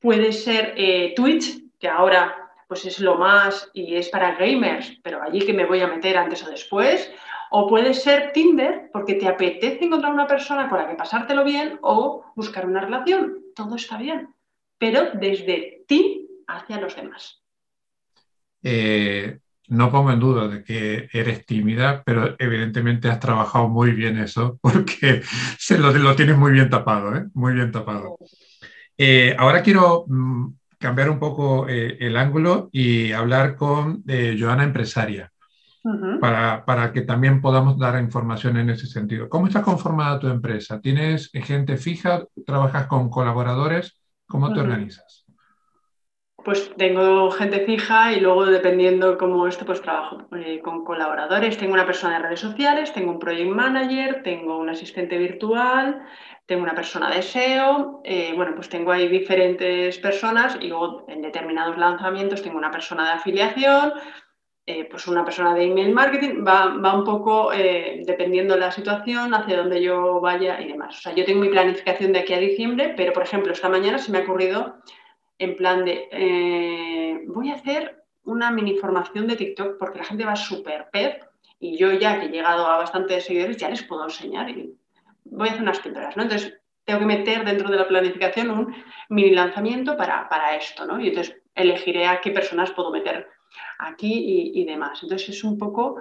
Puede 0.01 0.33
ser 0.33 0.75
eh, 0.77 1.12
Twitch, 1.14 1.64
que 1.79 1.88
ahora 1.88 2.48
pues 2.69 2.85
es 2.85 3.01
lo 3.01 3.17
más 3.17 3.71
y 3.73 3.97
es 3.97 4.11
para 4.11 4.37
gamers, 4.37 5.01
pero 5.03 5.23
allí 5.23 5.41
que 5.41 5.55
me 5.55 5.65
voy 5.65 5.81
a 5.81 5.89
meter 5.89 6.17
antes 6.17 6.45
o 6.45 6.51
después. 6.51 7.11
O 7.51 7.67
puede 7.67 7.95
ser 7.95 8.33
Tinder 8.33 8.91
porque 8.93 9.15
te 9.15 9.27
apetece 9.27 9.87
encontrar 9.87 10.13
una 10.13 10.27
persona 10.27 10.69
con 10.69 10.79
la 10.79 10.87
que 10.87 10.97
pasártelo 10.97 11.45
bien 11.45 11.79
o 11.81 12.31
buscar 12.37 12.67
una 12.67 12.83
relación. 12.83 13.39
Todo 13.57 13.77
está 13.77 13.97
bien, 13.97 14.29
pero 14.77 15.13
desde 15.15 15.85
ti 15.89 16.29
hacia 16.47 16.79
los 16.79 16.95
demás. 16.95 17.43
Eh, 18.63 19.39
no 19.69 19.91
pongo 19.91 20.13
en 20.13 20.21
duda 20.21 20.47
de 20.49 20.63
que 20.63 21.09
eres 21.11 21.47
tímida, 21.47 22.03
pero 22.05 22.37
evidentemente 22.39 23.09
has 23.09 23.21
trabajado 23.21 23.69
muy 23.69 23.93
bien 23.93 24.19
eso 24.19 24.59
porque 24.63 25.23
se 25.59 25.79
lo, 25.79 25.91
lo 25.91 26.15
tienes 26.15 26.37
muy 26.37 26.53
bien 26.53 26.69
tapado, 26.69 27.17
¿eh? 27.17 27.25
muy 27.33 27.55
bien 27.55 27.73
tapado. 27.73 28.19
Eh, 28.99 29.35
ahora 29.39 29.63
quiero 29.63 30.05
mm, 30.09 30.58
cambiar 30.79 31.11
un 31.11 31.19
poco 31.19 31.69
eh, 31.69 31.97
el 32.01 32.17
ángulo 32.17 32.69
y 32.73 33.12
hablar 33.12 33.57
con 33.57 34.05
eh, 34.09 34.37
Joana 34.38 34.64
Empresaria, 34.64 35.33
para, 36.21 36.64
para, 36.64 36.93
que 36.93 37.03
también 37.03 37.41
podamos 37.41 37.79
dar 37.79 38.01
información 38.01 38.59
en 38.59 38.71
ese 38.71 38.87
sentido. 38.87 39.29
¿Cómo 39.29 39.47
está 39.47 39.62
conformada 39.62 40.19
tu 40.19 40.29
empresa? 40.29 40.81
¿Tienes 40.81 41.31
gente 41.33 41.77
fija? 41.77 42.25
¿Trabajas 42.47 42.87
con 42.87 43.09
colaboradores? 43.09 43.99
¿Cómo 44.27 44.53
te 44.53 44.61
organizas? 44.61 45.25
Pues 46.45 46.73
tengo 46.77 47.31
gente 47.33 47.67
fija 47.67 48.12
y 48.12 48.21
luego 48.21 48.47
dependiendo 48.47 49.19
cómo 49.19 49.47
esto, 49.49 49.67
pues 49.67 49.83
trabajo 49.83 50.29
eh, 50.37 50.61
con 50.62 50.85
colaboradores. 50.85 51.59
Tengo 51.59 51.75
una 51.75 51.85
persona 51.85 52.14
de 52.14 52.23
redes 52.23 52.41
sociales, 52.41 52.93
tengo 52.93 53.11
un 53.11 53.19
project 53.19 53.51
manager, 53.51 54.23
tengo 54.23 54.57
un 54.57 54.69
asistente 54.69 55.19
virtual, 55.19 56.01
tengo 56.49 56.63
una 56.63 56.75
persona 56.75 57.11
de 57.11 57.21
SEO, 57.21 58.01
eh, 58.05 58.33
bueno, 58.35 58.55
pues 58.55 58.71
tengo 58.71 58.91
ahí 58.91 59.07
diferentes 59.07 59.99
personas 59.99 60.57
y 60.59 60.69
luego 60.69 61.05
en 61.07 61.21
determinados 61.21 61.77
lanzamientos 61.77 62.43
tengo 62.43 62.57
una 62.57 62.71
persona 62.71 63.05
de 63.05 63.13
afiliación. 63.13 63.93
eh, 64.67 64.85
pues 64.91 65.07
una 65.09 65.25
persona 65.25 65.55
de 65.55 65.65
email 65.65 65.93
marketing 65.95 66.45
va, 66.47 66.77
va 66.85 66.95
un 66.95 67.05
poco 67.05 67.53
eh, 67.55 68.03
dependiendo 68.07 68.55
de 68.55 68.61
la 68.61 68.71
situación, 68.73 69.35
hacia 69.35 69.57
donde 69.59 69.83
yo 69.83 70.21
vaya 70.21 70.61
y 70.61 70.69
demás. 70.69 70.99
O 70.99 71.01
sea, 71.03 71.15
yo 71.15 71.25
tengo 71.25 71.41
mi 71.41 71.49
planificación 71.49 72.13
de 72.13 72.21
aquí 72.21 72.35
a 72.35 72.39
diciembre, 72.39 72.95
pero 72.97 73.13
por 73.13 73.23
ejemplo, 73.23 73.53
esta 73.53 73.69
mañana 73.69 73.99
se 73.99 74.11
me 74.13 74.19
ha 74.19 74.23
ocurrido 74.23 74.77
en 75.39 75.57
plan 75.57 75.85
de, 75.85 77.25
voy 77.29 77.51
a 77.51 77.55
hacer 77.55 78.05
una 78.25 78.51
mini 78.51 78.77
formación 78.77 79.27
de 79.27 79.37
TikTok 79.37 79.79
porque 79.79 79.99
la 79.99 80.05
gente 80.05 80.25
va 80.25 80.37
súper 80.37 80.89
pez 80.93 81.19
y 81.61 81.79
yo 81.79 81.93
ya 81.93 82.21
que 82.21 82.27
he 82.27 82.31
llegado 82.31 82.67
a 82.67 82.79
bastantes 82.79 83.25
seguidores 83.25 83.57
ya 83.57 83.71
les 83.71 83.83
puedo 83.83 84.05
enseñar 84.05 84.51
y 84.51 84.77
voy 85.31 85.49
a 85.49 85.53
hacer 85.53 85.62
unas 85.62 85.81
pinturas, 85.81 86.17
¿no? 86.17 86.23
Entonces, 86.23 86.59
tengo 86.85 87.01
que 87.01 87.07
meter 87.07 87.45
dentro 87.45 87.71
de 87.71 87.77
la 87.77 87.87
planificación 87.87 88.51
un 88.51 88.75
mini 89.11 89.31
lanzamiento 89.31 89.97
para, 89.97 90.29
para 90.29 90.57
esto, 90.57 90.87
¿no? 90.87 90.99
Y 90.99 91.09
entonces 91.09 91.37
elegiré 91.55 92.07
a 92.07 92.21
qué 92.21 92.31
personas 92.31 92.71
puedo 92.71 92.91
meter 92.91 93.29
aquí 93.79 94.53
y, 94.55 94.64
demás. 94.64 95.03
Entonces 95.03 95.29
es 95.31 95.45
un 95.45 95.59
poco 95.59 96.01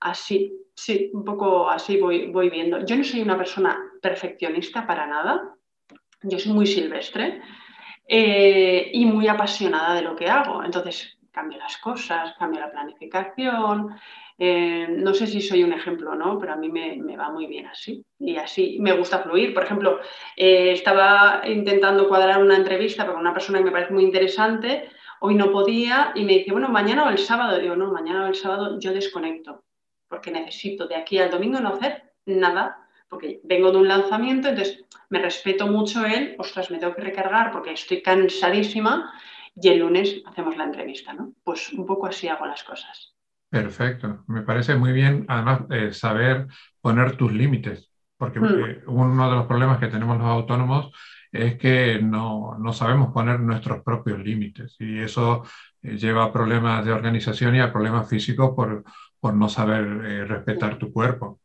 así, 0.00 0.52
sí, 0.74 1.10
un 1.14 1.24
poco 1.24 1.70
así 1.70 1.98
voy, 1.98 2.30
voy 2.30 2.50
viendo. 2.50 2.84
Yo 2.84 2.96
no 2.96 3.04
soy 3.04 3.22
una 3.22 3.36
persona 3.36 3.78
perfeccionista 4.02 4.86
para 4.86 5.06
nada, 5.06 5.54
yo 6.22 6.38
soy 6.38 6.52
muy 6.52 6.66
silvestre 6.66 7.40
eh, 8.06 8.90
y 8.92 9.06
muy 9.06 9.28
apasionada 9.28 9.94
de 9.94 10.02
lo 10.02 10.16
que 10.16 10.28
hago. 10.28 10.62
Entonces 10.62 11.17
cambio 11.38 11.58
las 11.58 11.76
cosas, 11.78 12.34
cambio 12.36 12.60
la 12.60 12.72
planificación. 12.72 13.94
Eh, 14.36 14.86
no 14.88 15.14
sé 15.14 15.26
si 15.26 15.40
soy 15.40 15.62
un 15.62 15.72
ejemplo 15.72 16.10
o 16.10 16.14
no, 16.14 16.38
pero 16.38 16.52
a 16.52 16.56
mí 16.56 16.68
me, 16.68 17.16
va 17.16 17.30
muy 17.30 17.46
bien 17.46 17.66
así. 17.66 18.04
Y 18.18 18.36
así 18.36 18.78
me 18.80 18.92
gusta 18.92 19.20
fluir. 19.20 19.54
Por 19.54 19.62
ejemplo, 19.62 20.00
eh, 20.36 20.72
estaba 20.72 21.42
intentando 21.44 22.08
cuadrar 22.08 22.42
una 22.42 22.56
entrevista 22.56 23.06
con 23.06 23.16
una 23.16 23.32
persona 23.32 23.58
que 23.58 23.64
me 23.66 23.70
parece 23.70 23.92
muy 23.92 24.04
interesante 24.04 24.90
hoy 25.20 25.34
no 25.34 25.50
podía 25.50 26.12
y 26.14 26.24
me 26.24 26.34
dice, 26.34 26.52
bueno, 26.52 26.68
mañana 26.68 27.04
o 27.04 27.10
el 27.10 27.18
sábado. 27.18 27.58
Digo, 27.58 27.76
no, 27.76 27.92
mañana 27.92 28.24
o 28.24 28.28
el 28.28 28.34
sábado 28.34 28.78
yo 28.80 28.92
desconecto, 28.92 29.64
porque 30.08 30.30
necesito 30.30 30.86
de 30.86 30.96
aquí 30.96 31.18
al 31.18 31.30
domingo 31.30 31.60
no 31.60 31.70
hacer 31.70 32.12
nada, 32.26 32.88
porque 33.08 33.40
vengo 33.44 33.72
de 33.72 33.78
un 33.78 33.88
lanzamiento, 33.88 34.48
entonces 34.48 34.84
me 35.08 35.18
respeto 35.18 35.66
mucho 35.66 36.04
él, 36.04 36.36
ostras, 36.38 36.70
me 36.70 36.78
tengo 36.78 36.94
que 36.94 37.02
recargar 37.02 37.50
porque 37.50 37.72
estoy 37.72 38.02
cansadísima 38.02 39.12
y 39.60 39.68
el 39.68 39.80
lunes 39.80 40.22
hacemos 40.26 40.56
la 40.56 40.64
entrevista, 40.64 41.12
¿no? 41.12 41.32
Pues 41.42 41.72
un 41.72 41.86
poco 41.86 42.06
así 42.06 42.28
hago 42.28 42.46
las 42.46 42.62
cosas. 42.62 43.14
Perfecto, 43.50 44.24
me 44.26 44.42
parece 44.42 44.74
muy 44.74 44.92
bien, 44.92 45.24
además, 45.28 45.62
eh, 45.70 45.92
saber 45.92 46.46
poner 46.80 47.16
tus 47.16 47.32
límites, 47.32 47.90
porque 48.16 48.40
mm. 48.40 48.44
eh, 48.44 48.82
uno 48.86 49.30
de 49.30 49.36
los 49.36 49.46
problemas 49.46 49.78
que 49.78 49.88
tenemos 49.88 50.18
los 50.18 50.26
autónomos 50.26 50.92
es 51.32 51.56
que 51.56 52.00
no, 52.02 52.58
no 52.58 52.72
sabemos 52.72 53.12
poner 53.12 53.40
nuestros 53.40 53.82
propios 53.82 54.18
límites 54.18 54.76
y 54.78 54.98
eso 54.98 55.44
eh, 55.82 55.96
lleva 55.96 56.24
a 56.24 56.32
problemas 56.32 56.84
de 56.84 56.92
organización 56.92 57.56
y 57.56 57.60
a 57.60 57.72
problemas 57.72 58.08
físicos 58.08 58.52
por, 58.54 58.84
por 59.18 59.34
no 59.34 59.48
saber 59.48 59.84
eh, 60.04 60.24
respetar 60.24 60.78
tu 60.78 60.92
cuerpo. 60.92 61.40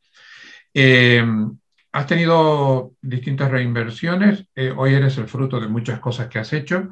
Em, 0.73 1.58
has 1.91 2.08
tenido 2.08 2.93
distintas 3.02 3.52
reinversiones, 3.52 4.47
hoy 4.76 4.93
eres 4.93 5.17
el 5.19 5.28
fruto 5.28 5.60
de 5.60 5.67
muchas 5.67 5.99
cosas 5.99 6.28
que 6.28 6.39
has 6.39 6.52
hecho 6.52 6.91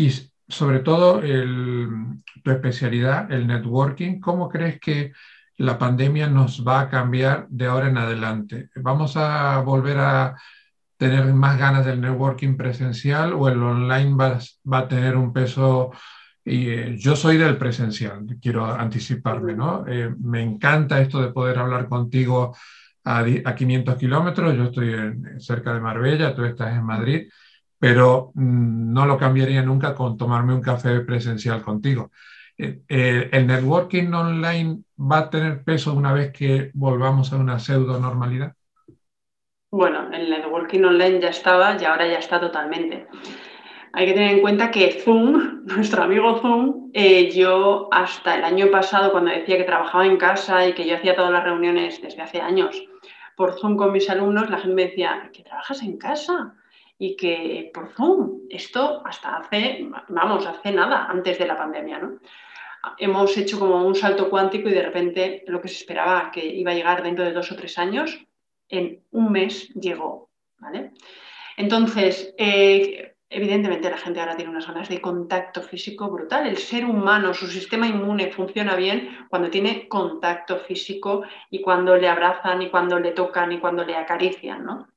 y 0.00 0.10
sobre 0.48 0.80
todo 0.80 1.20
tu 1.20 2.50
especialidad, 2.50 3.30
el 3.30 3.46
networking, 3.46 4.18
¿cómo 4.18 4.48
crees 4.48 4.80
que 4.80 5.12
la 5.58 5.78
pandemia 5.78 6.26
nos 6.26 6.66
va 6.66 6.80
a 6.80 6.88
cambiar 6.88 7.46
de 7.50 7.66
ahora 7.66 7.88
en 7.88 7.98
adelante? 7.98 8.70
¿Vamos 8.76 9.16
a 9.16 9.58
volver 9.60 9.98
a 9.98 10.36
tener 10.96 11.24
más 11.34 11.58
ganas 11.58 11.84
del 11.84 12.00
networking 12.00 12.56
presencial 12.56 13.34
o 13.34 13.48
el 13.48 13.62
online 13.62 14.16
va, 14.16 14.38
va 14.70 14.78
a 14.78 14.88
tener 14.88 15.16
un 15.16 15.32
peso? 15.32 15.90
Y, 16.44 16.70
eh, 16.70 16.96
yo 16.98 17.14
soy 17.14 17.36
del 17.36 17.58
presencial, 17.58 18.24
quiero 18.40 18.64
anticiparme, 18.64 19.54
¿no? 19.54 19.84
Eh, 19.86 20.14
me 20.18 20.42
encanta 20.42 21.00
esto 21.00 21.20
de 21.20 21.32
poder 21.32 21.58
hablar 21.58 21.88
contigo 21.88 22.56
a, 23.04 23.24
a 23.44 23.54
500 23.54 23.96
kilómetros, 23.96 24.56
yo 24.56 24.64
estoy 24.64 24.94
cerca 25.38 25.74
de 25.74 25.80
Marbella, 25.80 26.34
tú 26.34 26.44
estás 26.44 26.74
en 26.74 26.84
Madrid, 26.84 27.28
pero 27.80 28.30
mm, 28.34 28.92
no 28.92 29.06
lo 29.06 29.18
cambiaría 29.18 29.62
nunca 29.62 29.94
con 29.94 30.16
tomarme 30.16 30.54
un 30.54 30.60
café 30.60 31.00
presencial 31.00 31.62
contigo. 31.62 32.12
Eh, 32.58 33.30
¿El 33.32 33.46
networking 33.46 34.12
online 34.12 34.82
va 34.98 35.18
a 35.18 35.30
tener 35.30 35.64
peso 35.64 35.94
una 35.94 36.12
vez 36.12 36.30
que 36.30 36.70
volvamos 36.74 37.32
a 37.32 37.36
una 37.36 37.58
pseudo 37.58 37.98
normalidad? 37.98 38.54
Bueno, 39.72 40.10
el 40.12 40.28
networking 40.28 40.84
online 40.84 41.20
ya 41.20 41.30
estaba 41.30 41.76
y 41.80 41.84
ahora 41.84 42.06
ya 42.06 42.18
está 42.18 42.38
totalmente. 42.38 43.06
Hay 43.94 44.06
que 44.06 44.12
tener 44.12 44.32
en 44.32 44.40
cuenta 44.42 44.70
que 44.70 45.00
Zoom, 45.02 45.62
nuestro 45.64 46.02
amigo 46.02 46.38
Zoom, 46.38 46.90
eh, 46.92 47.30
yo 47.30 47.88
hasta 47.92 48.36
el 48.36 48.44
año 48.44 48.70
pasado, 48.70 49.10
cuando 49.10 49.30
decía 49.30 49.56
que 49.56 49.64
trabajaba 49.64 50.04
en 50.04 50.18
casa 50.18 50.68
y 50.68 50.74
que 50.74 50.86
yo 50.86 50.96
hacía 50.96 51.16
todas 51.16 51.32
las 51.32 51.44
reuniones 51.44 52.02
desde 52.02 52.20
hace 52.20 52.42
años 52.42 52.84
por 53.36 53.58
Zoom 53.58 53.78
con 53.78 53.90
mis 53.90 54.10
alumnos, 54.10 54.50
la 54.50 54.58
gente 54.58 54.74
me 54.74 54.86
decía, 54.86 55.30
que 55.32 55.42
trabajas 55.42 55.80
en 55.82 55.96
casa 55.96 56.54
y 57.02 57.16
que 57.16 57.70
por 57.72 57.88
Zoom, 57.94 58.40
esto 58.50 59.02
hasta 59.06 59.38
hace, 59.38 59.88
vamos, 60.08 60.46
hace 60.46 60.70
nada, 60.70 61.06
antes 61.06 61.38
de 61.38 61.46
la 61.46 61.56
pandemia, 61.56 61.98
¿no? 61.98 62.18
Hemos 62.98 63.34
hecho 63.38 63.58
como 63.58 63.86
un 63.86 63.94
salto 63.94 64.28
cuántico 64.28 64.68
y 64.68 64.72
de 64.72 64.82
repente 64.82 65.42
lo 65.46 65.62
que 65.62 65.68
se 65.68 65.76
esperaba 65.76 66.30
que 66.30 66.44
iba 66.44 66.72
a 66.72 66.74
llegar 66.74 67.02
dentro 67.02 67.24
de 67.24 67.32
dos 67.32 67.50
o 67.52 67.56
tres 67.56 67.78
años, 67.78 68.26
en 68.68 69.02
un 69.12 69.32
mes 69.32 69.70
llegó. 69.70 70.28
¿vale? 70.58 70.92
Entonces, 71.56 72.34
eh, 72.36 73.14
evidentemente 73.30 73.90
la 73.90 73.96
gente 73.96 74.20
ahora 74.20 74.36
tiene 74.36 74.50
unas 74.50 74.66
ganas 74.66 74.90
de 74.90 75.00
contacto 75.00 75.62
físico 75.62 76.10
brutal. 76.10 76.46
El 76.46 76.58
ser 76.58 76.84
humano, 76.84 77.32
su 77.32 77.46
sistema 77.46 77.86
inmune 77.86 78.30
funciona 78.30 78.76
bien 78.76 79.26
cuando 79.30 79.48
tiene 79.48 79.88
contacto 79.88 80.58
físico 80.58 81.22
y 81.48 81.62
cuando 81.62 81.96
le 81.96 82.08
abrazan 82.08 82.60
y 82.60 82.68
cuando 82.68 82.98
le 82.98 83.12
tocan 83.12 83.52
y 83.52 83.58
cuando 83.58 83.84
le 83.84 83.96
acarician, 83.96 84.66
¿no? 84.66 84.89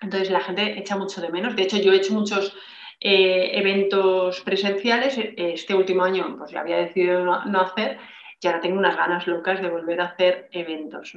Entonces 0.00 0.30
la 0.30 0.40
gente 0.40 0.78
echa 0.78 0.96
mucho 0.96 1.20
de 1.20 1.30
menos. 1.30 1.56
De 1.56 1.62
hecho, 1.62 1.78
yo 1.78 1.92
he 1.92 1.96
hecho 1.96 2.14
muchos 2.14 2.56
eh, 3.00 3.50
eventos 3.54 4.40
presenciales. 4.40 5.18
Este 5.36 5.74
último 5.74 6.04
año 6.04 6.36
pues 6.38 6.50
ya 6.50 6.60
había 6.60 6.78
decidido 6.78 7.24
no, 7.24 7.60
hacer 7.60 7.98
y 8.40 8.46
ahora 8.46 8.60
tengo 8.60 8.78
unas 8.78 8.96
ganas 8.96 9.26
locas 9.26 9.60
de 9.60 9.70
volver 9.70 10.00
a 10.00 10.06
hacer 10.06 10.48
eventos. 10.52 11.14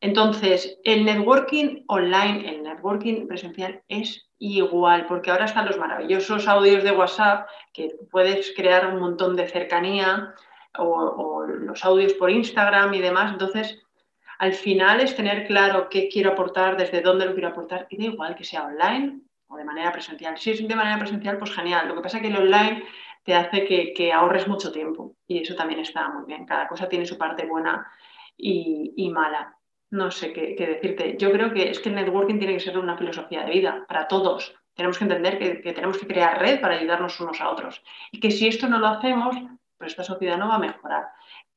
Entonces, 0.00 0.80
el 0.82 1.04
networking 1.04 1.84
online, 1.86 2.48
el 2.48 2.64
networking 2.64 3.28
presencial 3.28 3.82
es 3.86 4.28
igual, 4.40 5.06
porque 5.06 5.30
ahora 5.30 5.44
están 5.44 5.66
los 5.66 5.78
maravillosos 5.78 6.48
audios 6.48 6.82
de 6.82 6.90
WhatsApp 6.90 7.48
que 7.72 7.94
puedes 8.10 8.52
crear 8.56 8.92
un 8.92 8.98
montón 8.98 9.36
de 9.36 9.48
cercanía 9.48 10.34
o, 10.76 11.44
los 11.46 11.84
audios 11.84 12.14
por 12.14 12.30
Instagram 12.30 12.92
y 12.94 13.00
demás. 13.00 13.32
Entonces, 13.32 13.81
al 14.42 14.54
final 14.54 15.00
es 15.00 15.14
tener 15.14 15.46
claro 15.46 15.88
qué 15.88 16.08
quiero 16.08 16.32
aportar, 16.32 16.76
desde 16.76 17.00
dónde 17.00 17.26
lo 17.26 17.32
quiero 17.32 17.48
aportar, 17.48 17.86
y 17.90 17.96
da 17.96 18.04
igual 18.04 18.34
que 18.34 18.44
sea 18.44 18.64
online 18.64 19.20
o 19.48 19.56
de 19.56 19.64
manera 19.64 19.92
presencial. 19.92 20.36
Si 20.36 20.50
es 20.50 20.66
de 20.66 20.76
manera 20.76 20.98
presencial, 20.98 21.38
pues 21.38 21.52
genial. 21.52 21.88
Lo 21.88 21.94
que 21.94 22.02
pasa 22.02 22.16
es 22.18 22.22
que 22.22 22.28
el 22.28 22.36
online 22.36 22.84
te 23.24 23.34
hace 23.34 23.64
que, 23.64 24.12
ahorres 24.12 24.48
mucho 24.48 24.72
tiempo 24.72 25.14
y 25.26 25.42
eso 25.42 25.54
también 25.54 25.80
está 25.80 26.08
muy 26.08 26.24
bien. 26.26 26.44
Cada 26.46 26.68
cosa 26.68 26.88
tiene 26.88 27.06
su 27.06 27.16
parte 27.16 27.46
buena 27.46 27.86
y 28.36 29.10
mala 29.10 29.56
no 29.92 30.10
sé 30.10 30.32
qué, 30.32 30.56
decirte. 30.56 31.16
Yo 31.18 31.30
creo 31.30 31.52
que 31.52 31.70
es 31.70 31.78
que 31.78 31.90
el 31.90 31.94
networking 31.94 32.38
tiene 32.38 32.54
que 32.54 32.60
ser 32.60 32.78
una 32.78 32.96
filosofía 32.96 33.44
de 33.44 33.50
vida 33.50 33.84
para 33.86 34.08
todos. 34.08 34.54
Tenemos 34.74 34.96
que 34.96 35.04
entender 35.04 35.38
que, 35.38 35.72
tenemos 35.74 35.98
que 35.98 36.06
crear 36.06 36.40
red 36.40 36.62
para 36.62 36.76
ayudarnos 36.76 37.20
unos 37.20 37.40
a 37.42 37.50
otros. 37.50 37.82
Y 38.10 38.18
que 38.18 38.30
si 38.30 38.48
esto 38.48 38.68
no 38.68 38.78
lo 38.78 38.86
hacemos, 38.86 39.36
pues 39.76 39.92
esta 39.92 40.02
sociedad 40.02 40.38
no 40.38 40.48
va 40.48 40.54
a 40.54 40.60
mejorar. 40.60 41.08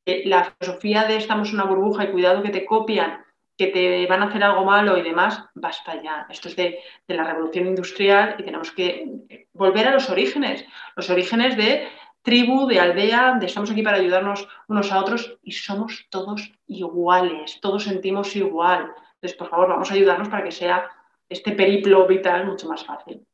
Eh, 0.06 0.24
la 0.26 0.44
filosofía 0.44 1.06
de 1.06 1.18
estamos 1.18 1.50
en 1.50 1.56
una 1.56 1.65
burbuja 1.65 2.04
y 2.04 2.12
cuidado 2.12 2.44
que 2.44 2.50
te 2.50 2.65
copian, 2.65 3.26
que 3.58 3.68
te 3.68 4.06
van 4.08 4.22
a 4.22 4.28
hacer 4.28 4.44
algo 4.44 4.65
malo 4.65 4.98
y 4.98 5.02
demás, 5.02 5.46
basta 5.56 6.02
ya. 6.02 6.28
Esto 6.30 6.50
es 6.50 6.56
de, 6.56 6.80
la 7.08 7.24
revolución 7.24 7.68
industrial 7.68 8.36
y 8.38 8.44
tenemos 8.44 8.72
que 8.72 9.48
volver 9.54 9.88
a 9.88 9.94
los 9.94 10.10
orígenes. 10.10 10.65
Los 10.96 11.10
orígenes 11.10 11.56
de 11.58 11.88
tribu, 12.22 12.68
de 12.68 12.80
aldea, 12.80 13.38
de 13.39 13.46
estamos 13.46 13.72
aquí 13.72 13.82
para 13.82 13.98
ayudarnos 13.98 14.48
unos 14.68 14.91
a 14.91 15.00
otros 15.00 15.38
y 15.44 15.52
somos 15.54 16.08
todos 16.10 16.52
iguales, 16.68 17.60
todos 17.62 17.84
sentimos 17.84 18.36
igual. 18.36 18.91
Entonces, 19.15 19.38
por 19.38 19.50
favor, 19.50 19.70
vamos 19.70 19.89
a 19.89 19.94
ayudarnos 19.94 20.30
para 20.30 20.44
que 20.44 20.52
sea 20.52 20.89
este 21.30 21.54
periplo 21.54 22.08
vital 22.08 22.46
mucho 22.46 22.68
más 22.68 22.84
fácil. 22.84 23.26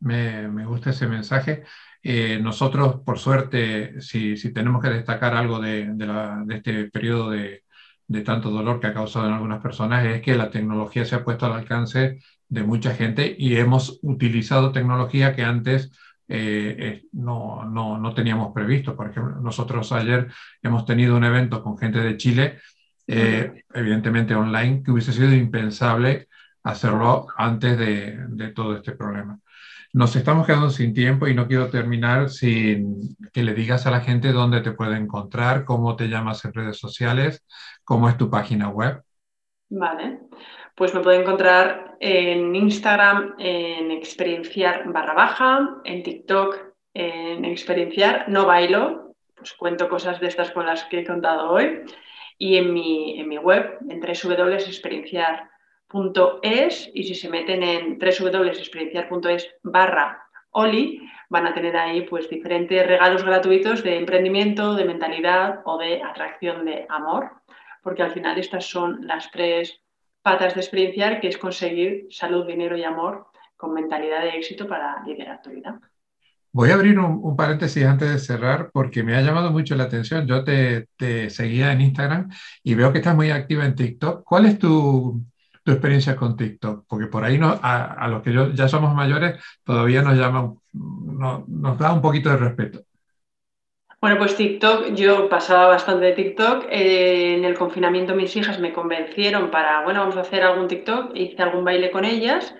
Me, 0.00 0.64
gusta 0.64 0.90
ese 0.90 1.06
mensaje. 1.06 1.64
Eh, 2.02 2.38
nosotros, 2.40 3.00
por 3.04 3.18
suerte, 3.18 4.00
si, 4.00 4.36
tenemos 4.52 4.82
que 4.82 4.90
destacar 4.90 5.34
algo 5.34 5.60
de, 5.60 5.90
este 6.50 6.90
periodo 6.90 7.30
de, 7.30 7.64
de, 8.06 8.20
tanto 8.22 8.50
dolor 8.50 8.80
que 8.80 8.86
ha 8.88 8.94
causado 8.94 9.26
en 9.26 9.34
algunas 9.34 9.60
personas, 9.62 10.04
es 10.06 10.22
que 10.22 10.36
la 10.36 10.50
tecnología 10.50 11.04
se 11.04 11.16
ha 11.16 11.24
puesto 11.24 11.46
al 11.46 11.52
alcance 11.52 12.18
de 12.48 12.62
mucha 12.62 12.94
gente 12.94 13.34
y 13.38 13.56
hemos 13.56 13.98
utilizado 14.02 14.72
tecnología 14.72 15.34
que 15.34 15.42
antes 15.42 15.90
eh, 16.30 16.76
eh, 16.78 17.02
no, 17.12 17.64
no, 17.64 17.98
no, 17.98 18.14
teníamos 18.14 18.52
previsto. 18.52 18.94
Por 18.94 19.10
ejemplo, 19.10 19.40
nosotros 19.40 19.90
ayer 19.92 20.28
hemos 20.62 20.84
tenido 20.84 21.16
un 21.16 21.24
evento 21.24 21.62
con 21.62 21.78
gente 21.78 22.00
de 22.00 22.16
Chile, 22.18 22.58
eh, 23.06 23.64
evidentemente 23.72 24.34
online, 24.34 24.82
que 24.82 24.90
hubiese 24.90 25.12
sido 25.12 25.32
impensable 25.32 26.28
hacerlo 26.62 27.28
antes 27.36 27.78
de, 27.78 28.18
de 28.28 28.48
todo 28.52 28.76
este 28.76 28.92
problema. 28.92 29.38
Nos 29.92 30.14
estamos 30.16 30.46
quedando 30.46 30.70
sin 30.70 30.92
tiempo 30.92 31.26
y 31.26 31.34
no 31.34 31.46
quiero 31.46 31.70
terminar 31.70 32.30
sin 32.30 33.16
que 33.32 33.42
le 33.42 33.54
digas 33.54 33.86
a 33.86 33.90
la 33.90 34.00
gente 34.00 34.32
dónde 34.32 34.60
te 34.60 34.72
puede 34.72 34.96
encontrar, 34.96 35.64
cómo 35.64 35.96
te 35.96 36.08
llamas 36.08 36.44
en 36.44 36.52
redes 36.52 36.78
sociales, 36.78 37.44
cómo 37.84 38.08
es 38.08 38.16
tu 38.16 38.30
página 38.30 38.68
web. 38.68 39.02
Vale, 39.70 40.20
pues 40.74 40.94
me 40.94 41.00
puede 41.00 41.20
encontrar 41.20 41.96
en 42.00 42.54
Instagram 42.54 43.34
en 43.38 43.90
experienciar 43.90 44.90
barra 44.92 45.14
baja, 45.14 45.80
en 45.84 46.02
TikTok 46.02 46.68
en 46.94 47.44
experienciar, 47.44 48.28
no 48.28 48.46
bailo, 48.46 49.14
pues 49.36 49.52
cuento 49.52 49.88
cosas 49.88 50.20
de 50.20 50.26
estas 50.26 50.50
con 50.50 50.66
las 50.66 50.84
que 50.84 51.00
he 51.00 51.06
contado 51.06 51.50
hoy, 51.50 51.82
y 52.36 52.56
en 52.56 52.72
mi, 52.72 53.20
en 53.20 53.28
mi 53.28 53.38
web, 53.38 53.78
en 53.88 54.00
www.experienciar.es, 55.90 56.90
y 56.94 57.04
si 57.04 57.14
se 57.14 57.28
meten 57.28 57.62
en 57.62 57.98
www.experienciar.es 57.98 59.48
barra 59.62 60.22
Oli, 60.50 61.00
van 61.28 61.46
a 61.46 61.54
tener 61.54 61.76
ahí 61.76 62.02
pues 62.02 62.28
diferentes 62.28 62.86
regalos 62.86 63.24
gratuitos 63.24 63.82
de 63.82 63.96
emprendimiento, 63.96 64.74
de 64.74 64.84
mentalidad 64.84 65.60
o 65.64 65.78
de 65.78 66.02
atracción 66.02 66.64
de 66.64 66.86
amor, 66.88 67.30
porque 67.82 68.02
al 68.02 68.12
final 68.12 68.38
estas 68.38 68.66
son 68.66 69.06
las 69.06 69.30
tres 69.30 69.80
patas 70.22 70.54
de 70.54 70.60
experienciar, 70.60 71.20
que 71.20 71.28
es 71.28 71.38
conseguir 71.38 72.06
salud, 72.10 72.46
dinero 72.46 72.76
y 72.76 72.84
amor 72.84 73.26
con 73.56 73.74
mentalidad 73.74 74.22
de 74.22 74.30
éxito 74.30 74.66
para 74.66 75.02
liderar 75.04 75.42
tu 75.42 75.50
vida. 75.50 75.80
Voy 76.50 76.70
a 76.70 76.74
abrir 76.74 76.98
un, 76.98 77.36
paréntesis 77.36 77.84
antes 77.84 78.10
de 78.10 78.18
cerrar 78.18 78.70
porque 78.72 79.02
me 79.02 79.14
ha 79.14 79.20
llamado 79.20 79.50
mucho 79.50 79.76
la 79.76 79.84
atención. 79.84 80.26
Yo 80.26 80.44
te, 80.44 80.88
seguía 81.30 81.72
en 81.72 81.82
Instagram 81.82 82.30
y 82.62 82.74
veo 82.74 82.90
que 82.90 82.98
estás 82.98 83.14
muy 83.14 83.30
activa 83.30 83.66
en 83.66 83.74
TikTok. 83.74 84.24
¿Cuál 84.24 84.46
es 84.46 84.58
tu, 84.58 85.22
experiencia 85.72 86.16
con 86.16 86.36
TikTok? 86.36 86.86
Porque 86.88 87.06
por 87.06 87.24
ahí 87.24 87.38
a, 87.42 88.08
los 88.08 88.22
que 88.22 88.32
ya 88.54 88.68
somos 88.68 88.94
mayores 88.94 89.42
todavía 89.64 90.02
nos 90.02 90.16
llama, 90.16 90.54
nos 90.72 91.78
da 91.78 91.92
un 91.92 92.02
poquito 92.02 92.30
de 92.30 92.36
respeto. 92.36 92.80
Bueno, 94.00 94.16
pues 94.18 94.36
TikTok, 94.36 94.94
yo 94.94 95.28
pasaba 95.28 95.66
bastante 95.66 96.06
de 96.06 96.12
TikTok. 96.12 96.66
Eh, 96.70 97.34
en 97.34 97.44
el 97.44 97.58
confinamiento 97.58 98.14
mis 98.14 98.36
hijas 98.36 98.60
me 98.60 98.72
convencieron 98.72 99.50
para, 99.50 99.82
bueno, 99.82 100.00
vamos 100.00 100.16
a 100.16 100.20
hacer 100.20 100.44
algún 100.44 100.68
TikTok, 100.68 101.16
hice 101.16 101.42
algún 101.42 101.64
baile 101.64 101.90
con 101.90 102.04
ellas 102.04 102.54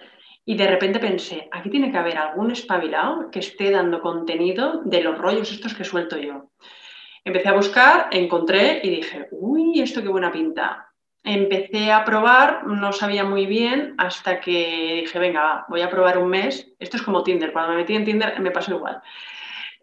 y 0.45 0.57
de 0.57 0.67
repente 0.67 0.99
pensé, 0.99 1.49
aquí 1.53 1.71
tiene 1.71 1.93
que 1.93 1.99
haber 1.99 2.19
algún 2.19 2.51
espabilado 2.51 3.31
que 3.31 3.39
esté 3.39 3.71
dando 3.71 4.01
contenido 4.01 4.83
de 4.85 5.03
los 5.03 5.17
rollos 5.17 5.53
estos 5.53 5.75
que 5.75 5.85
suelto 5.85 6.17
yo. 6.17 6.51
Empecé 7.23 7.49
a 7.51 7.55
buscar, 7.55 8.09
encontré 8.11 8.81
y 8.83 8.91
dije, 8.91 9.29
uy, 9.31 9.81
esto 9.81 10.03
qué 10.03 10.09
buena 10.09 10.33
pinta. 10.33 10.88
Empecé 11.31 11.93
a 11.93 12.07
probar, 12.07 12.67
no 12.67 12.91
sabía 12.91 13.23
muy 13.23 13.45
bien, 13.45 13.95
hasta 13.99 14.41
que 14.41 15.03
dije, 15.03 15.19
venga, 15.19 15.67
voy 15.69 15.83
a 15.83 15.91
probar 15.91 16.17
un 16.17 16.31
mes. 16.31 16.73
Esto 16.79 16.97
es 16.97 17.03
como 17.03 17.23
Tinder, 17.23 17.53
cuando 17.53 17.73
me 17.73 17.77
metí 17.77 17.95
en 17.95 18.07
Tinder 18.07 18.41
me 18.41 18.51
pasó 18.51 18.75
igual. 18.75 19.03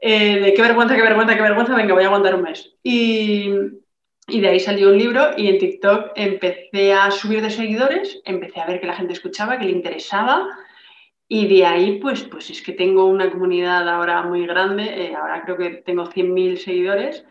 Eh, 0.02 0.40
de 0.40 0.54
qué 0.56 0.62
vergüenza, 0.64 0.96
qué 0.96 1.04
vergüenza, 1.04 1.36
qué 1.36 1.44
vergüenza, 1.44 1.76
venga, 1.76 1.94
voy 1.94 2.04
a 2.04 2.08
aguantar 2.08 2.34
un 2.34 2.42
mes. 2.42 2.74
Y, 2.82 3.52
y 4.28 4.42
de 4.42 4.48
ahí 4.48 4.60
salió 4.60 4.90
un 4.90 4.98
libro 4.98 5.38
y 5.38 5.48
en 5.48 5.60
TikTok 5.60 6.14
empecé 6.16 6.94
a 6.94 7.12
subir 7.12 7.44
de 7.44 7.52
seguidores, 7.52 8.24
empecé 8.26 8.60
a 8.60 8.66
ver 8.66 8.82
que 8.82 8.88
la 8.88 8.96
gente 8.96 9.14
escuchaba, 9.14 9.60
que 9.60 9.66
le 9.66 9.72
interesaba 9.72 10.48
y 11.28 11.48
de 11.48 11.64
ahí 11.64 12.00
pues, 12.00 12.24
pues 12.24 12.50
es 12.50 12.64
que 12.64 12.74
tengo 12.74 13.06
una 13.06 13.30
comunidad 13.30 13.88
ahora 13.88 14.24
muy 14.24 14.48
grande, 14.48 14.84
eh, 14.84 15.16
ahora 15.16 15.44
creo 15.44 15.58
que 15.58 15.70
tengo 15.86 16.06
100.000 16.06 16.58
seguidores 16.58 17.24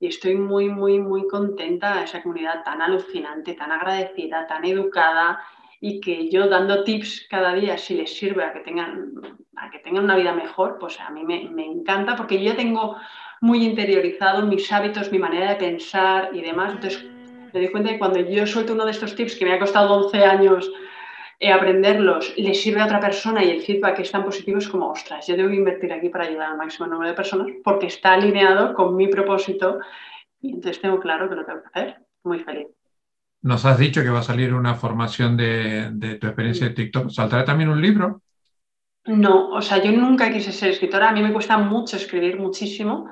y 0.00 0.06
estoy 0.06 0.36
muy, 0.36 0.68
muy, 0.68 0.98
muy 0.98 1.26
contenta 1.26 1.96
de 1.96 2.04
esa 2.04 2.22
comunidad 2.22 2.62
tan 2.64 2.80
alucinante, 2.80 3.54
tan 3.54 3.72
agradecida, 3.72 4.46
tan 4.46 4.64
educada 4.64 5.40
y 5.80 6.00
que 6.00 6.28
yo 6.30 6.48
dando 6.48 6.84
tips 6.84 7.26
cada 7.30 7.54
día, 7.54 7.78
si 7.78 7.94
les 7.94 8.16
sirve 8.16 8.44
a 8.44 8.52
que 8.52 8.60
tengan, 8.60 9.12
a 9.56 9.70
que 9.70 9.78
tengan 9.80 10.04
una 10.04 10.16
vida 10.16 10.32
mejor, 10.32 10.78
pues 10.78 10.98
a 11.00 11.10
mí 11.10 11.24
me, 11.24 11.48
me 11.50 11.66
encanta 11.66 12.16
porque 12.16 12.38
yo 12.38 12.50
ya 12.50 12.56
tengo 12.56 12.96
muy 13.40 13.64
interiorizado 13.64 14.44
mis 14.46 14.70
hábitos, 14.72 15.12
mi 15.12 15.18
manera 15.18 15.50
de 15.50 15.56
pensar 15.56 16.30
y 16.32 16.42
demás. 16.42 16.74
Entonces, 16.74 17.04
me 17.04 17.60
doy 17.60 17.68
cuenta 17.70 17.90
que 17.90 17.98
cuando 17.98 18.20
yo 18.20 18.46
suelto 18.46 18.74
uno 18.74 18.84
de 18.84 18.90
estos 18.90 19.14
tips 19.14 19.36
que 19.36 19.44
me 19.44 19.52
ha 19.52 19.58
costado 19.58 19.94
11 20.06 20.24
años 20.24 20.70
eh, 21.40 21.52
aprenderlos, 21.52 22.34
le 22.36 22.54
sirve 22.54 22.80
a 22.80 22.86
otra 22.86 23.00
persona 23.00 23.44
y 23.44 23.50
el 23.50 23.62
feedback 23.62 24.00
es 24.00 24.10
tan 24.10 24.24
positivo, 24.24 24.58
es 24.58 24.68
como, 24.68 24.90
ostras, 24.90 25.26
yo 25.26 25.36
debo 25.36 25.50
invertir 25.50 25.92
aquí 25.92 26.08
para 26.08 26.24
ayudar 26.24 26.50
al 26.50 26.58
máximo 26.58 26.88
número 26.88 27.10
de 27.10 27.16
personas 27.16 27.48
porque 27.62 27.86
está 27.86 28.14
alineado 28.14 28.74
con 28.74 28.96
mi 28.96 29.08
propósito 29.08 29.78
y 30.40 30.54
entonces 30.54 30.80
tengo 30.80 30.98
claro 31.00 31.28
que 31.28 31.36
lo 31.36 31.44
tengo 31.44 31.62
que 31.62 31.68
hacer. 31.68 31.96
Muy 32.24 32.40
feliz. 32.40 32.66
Nos 33.42 33.64
has 33.64 33.78
dicho 33.78 34.02
que 34.02 34.10
va 34.10 34.18
a 34.18 34.22
salir 34.22 34.52
una 34.52 34.74
formación 34.74 35.36
de, 35.36 35.90
de 35.92 36.16
tu 36.16 36.26
experiencia 36.26 36.68
de 36.68 36.74
TikTok. 36.74 37.10
¿Saldrá 37.10 37.44
también 37.44 37.68
un 37.68 37.80
libro? 37.80 38.22
No, 39.06 39.50
o 39.50 39.62
sea, 39.62 39.82
yo 39.82 39.92
nunca 39.92 40.30
quise 40.30 40.52
ser 40.52 40.70
escritora, 40.70 41.08
a 41.08 41.12
mí 41.12 41.22
me 41.22 41.32
cuesta 41.32 41.56
mucho 41.56 41.96
escribir, 41.96 42.38
muchísimo. 42.38 43.08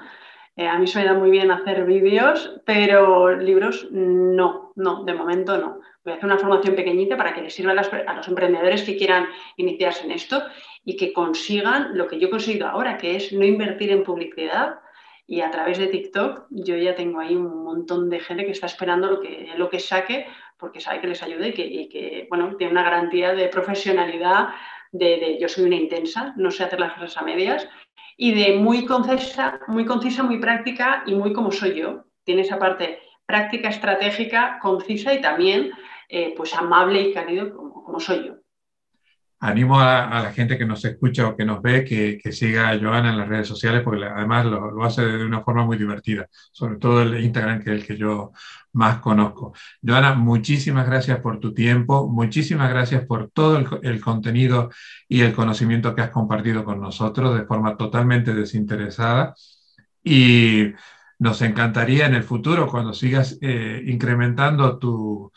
Eh, 0.57 0.67
a 0.67 0.79
mí 0.79 0.87
se 0.87 0.99
me 0.99 1.05
da 1.05 1.15
muy 1.15 1.31
bien 1.31 1.51
hacer 1.51 1.85
vídeos, 1.85 2.61
pero 2.65 3.35
libros 3.37 3.89
no, 3.91 4.73
no, 4.75 5.05
de 5.05 5.15
momento 5.15 5.57
no. 5.59 5.81
Voy 6.07 6.13
a 6.13 6.17
hacer 6.19 6.27
una 6.27 6.39
formación 6.39 6.77
pequeñita 6.77 7.17
para 7.17 7.35
que 7.35 7.43
les 7.43 7.53
sirva 7.53 7.73
a, 7.73 8.15
los 8.15 8.29
emprendedores 8.29 8.85
que 8.85 8.97
quieran 8.97 9.27
iniciarse 9.57 10.05
en 10.05 10.13
esto 10.13 10.41
y 10.85 10.97
que 10.97 11.13
consigan 11.13 11.99
lo 11.99 12.07
que 12.07 12.21
yo 12.21 12.29
he 12.29 12.31
conseguido 12.31 12.69
ahora, 12.69 12.97
que 12.97 13.17
es 13.17 13.33
no 13.33 13.45
invertir 13.45 13.91
en 13.91 14.05
publicidad. 14.05 14.79
Y 15.27 15.41
a 15.41 15.51
través 15.51 15.79
de 15.79 15.89
TikTok 15.89 16.47
yo 16.51 16.77
ya 16.77 16.95
tengo 16.95 17.19
ahí 17.19 17.35
un 17.35 17.65
montón 17.65 18.09
de 18.09 18.21
gente 18.21 18.45
que 18.45 18.53
está 18.53 18.67
esperando 18.67 19.11
lo 19.11 19.21
que, 19.21 19.51
lo 19.57 19.69
que 19.69 19.81
saque 19.81 20.29
porque 20.57 20.79
sabe 20.79 21.01
que 21.01 21.09
les 21.09 21.25
ayude 21.25 21.49
y 21.49 21.89
que, 21.89 22.29
bueno, 22.31 22.55
tiene 22.57 22.71
una 22.71 22.85
garantía 22.85 23.35
de 23.35 23.49
profesionalidad 23.49 24.51
de, 24.93 25.39
yo 25.41 25.49
soy 25.49 25.65
una 25.65 25.75
intensa, 25.75 26.35
no 26.37 26.53
sé 26.53 26.63
hacer 26.63 26.79
las 26.79 26.93
cosas 26.93 27.17
a 27.17 27.23
medias, 27.23 27.69
y 28.17 28.33
de 28.33 28.55
muy 28.55 28.87
concisa, 28.87 29.59
muy 29.67 29.85
concisa, 29.85 30.23
muy 30.23 30.39
práctica 30.39 31.03
y 31.05 31.17
muy 31.17 31.33
como 31.33 31.51
soy 31.51 31.75
yo. 31.75 32.05
Tiene 32.23 32.43
esa 32.43 32.61
parte 32.61 33.01
práctica, 33.27 33.71
estratégica, 33.71 34.61
concisa 34.63 35.13
y 35.13 35.21
también 35.21 35.73
eh, 36.09 36.35
pues 36.37 36.55
amable 36.55 37.03
y 37.03 37.13
cálido 37.13 37.57
como 37.57 38.01
soy 38.01 38.27
yo 38.27 38.37
animo 39.41 39.81
a, 39.81 40.23
la 40.23 40.33
gente 40.33 40.57
que 40.57 40.65
nos 40.67 40.85
escucha 40.85 41.29
o 41.29 41.37
que 41.37 41.45
nos 41.45 41.63
ve 41.63 41.85
que, 41.85 42.33
siga 42.33 42.71
a 42.71 42.79
Joana 42.79 43.11
en 43.11 43.19
las 43.19 43.29
redes 43.29 43.49
sociales 43.49 43.83
porque 43.83 44.05
además 44.05 44.47
lo, 44.47 44.85
hace 44.85 45.03
de 45.03 45.25
una 45.25 45.43
forma 45.43 45.65
muy 45.65 45.77
divertida, 45.77 46.27
sobre 46.53 46.77
todo 46.77 47.03
el 47.03 47.23
Instagram 47.23 47.63
que 47.63 47.75
es 47.75 47.81
el 47.81 47.87
que 47.87 47.97
yo 47.97 48.33
más 48.73 48.99
conozco. 49.01 49.55
Joana, 49.87 50.15
muchísimas 50.15 50.87
gracias 50.87 51.21
por 51.21 51.41
tu 51.41 51.55
tiempo, 51.55 52.09
muchísimas 52.09 52.71
gracias 52.71 53.05
por 53.07 53.31
todo 53.31 53.59
el, 53.83 54.01
contenido 54.01 54.71
y 55.09 55.23
el 55.23 55.35
conocimiento 55.35 55.95
que 55.95 56.03
has 56.03 56.11
compartido 56.11 56.65
con 56.65 56.81
nosotros 56.81 57.39
de 57.39 57.47
forma 57.47 57.77
totalmente 57.77 58.35
desinteresada 58.35 59.35
y 60.03 60.73
nos 61.19 61.43
encantaría 61.43 62.07
en 62.07 62.15
el 62.15 62.23
futuro 62.23 62.69
cuando 62.69 62.93
sigas 62.93 63.39
eh, 63.41 63.83
incrementando 63.87 64.79
tu 64.79 65.33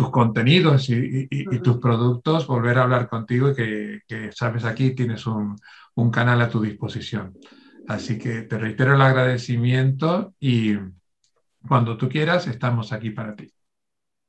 tus 0.00 0.10
contenidos 0.10 0.88
y, 0.88 1.28
tus 1.62 1.76
productos, 1.76 2.46
volver 2.46 2.78
a 2.78 2.84
hablar 2.84 3.06
contigo 3.08 3.50
y 3.50 3.54
que, 3.54 4.30
sabes, 4.32 4.64
aquí 4.64 4.94
tienes 4.94 5.26
un, 5.26 5.56
canal 6.10 6.40
a 6.40 6.48
tu 6.48 6.62
disposición. 6.62 7.34
Así 7.86 8.18
que 8.18 8.42
te 8.42 8.56
reitero 8.56 8.94
el 8.94 9.02
agradecimiento 9.02 10.32
y 10.40 10.74
cuando 11.68 11.98
tú 11.98 12.08
quieras, 12.08 12.46
estamos 12.46 12.92
aquí 12.92 13.10
para 13.10 13.36
ti. 13.36 13.52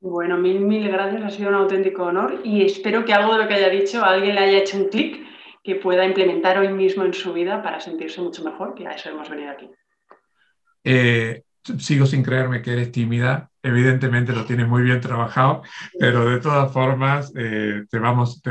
Bueno, 0.00 0.36
mil, 0.36 0.60
mil 0.60 0.86
gracias, 0.90 1.22
ha 1.22 1.30
sido 1.30 1.48
un 1.48 1.54
auténtico 1.54 2.02
honor 2.02 2.40
y 2.44 2.62
espero 2.62 3.06
que 3.06 3.14
algo 3.14 3.32
de 3.32 3.42
lo 3.42 3.48
que 3.48 3.54
haya 3.54 3.70
dicho 3.70 4.04
a 4.04 4.10
alguien 4.10 4.34
le 4.34 4.42
haya 4.42 4.58
hecho 4.58 4.76
un 4.76 4.88
clic 4.90 5.24
que 5.64 5.76
pueda 5.76 6.04
implementar 6.04 6.58
hoy 6.58 6.68
mismo 6.68 7.04
en 7.04 7.14
su 7.14 7.32
vida 7.32 7.62
para 7.62 7.80
sentirse 7.80 8.20
mucho 8.20 8.44
mejor, 8.44 8.74
que 8.74 8.86
a 8.86 8.90
eso 8.90 9.08
hemos 9.08 9.30
venido 9.30 9.50
aquí. 9.50 9.70
Eh, 10.84 11.42
sigo 11.78 12.06
sin 12.06 12.22
creerme 12.22 12.62
que 12.62 12.72
eres 12.72 12.92
tímida. 12.92 13.50
Evidentemente 13.62 14.32
lo 14.32 14.44
tienes 14.44 14.66
muy 14.66 14.82
bien 14.82 15.00
trabajado, 15.00 15.62
pero 15.98 16.28
de 16.28 16.38
todas 16.38 16.72
formas 16.72 17.32
eh, 17.36 17.84
te 17.88 17.98
vamos, 17.98 18.42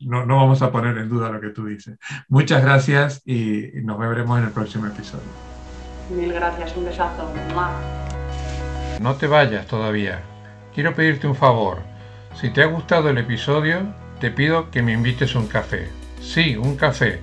no, 0.00 0.24
no, 0.24 0.36
vamos 0.36 0.62
a 0.62 0.72
poner 0.72 0.96
en 0.96 1.08
duda 1.08 1.30
lo 1.30 1.40
que 1.40 1.50
tú 1.50 1.66
dices. 1.66 1.98
Muchas 2.28 2.62
gracias 2.62 3.22
y 3.26 3.70
nos 3.82 3.98
veremos 3.98 4.38
en 4.38 4.46
el 4.46 4.50
próximo 4.50 4.86
episodio. 4.86 5.24
Mil 6.10 6.32
gracias, 6.32 6.74
un 6.76 6.84
besazo. 6.86 7.30
No 9.00 9.14
te 9.16 9.26
vayas 9.26 9.66
todavía. 9.66 10.22
Quiero 10.74 10.94
pedirte 10.94 11.26
un 11.26 11.34
favor. 11.34 11.80
Si 12.34 12.50
te 12.50 12.62
ha 12.62 12.66
gustado 12.66 13.10
el 13.10 13.18
episodio, 13.18 13.94
te 14.20 14.30
pido 14.30 14.70
que 14.70 14.82
me 14.82 14.92
invites 14.92 15.34
un 15.34 15.46
café. 15.48 15.88
Sí, 16.20 16.56
un 16.56 16.76
café. 16.76 17.20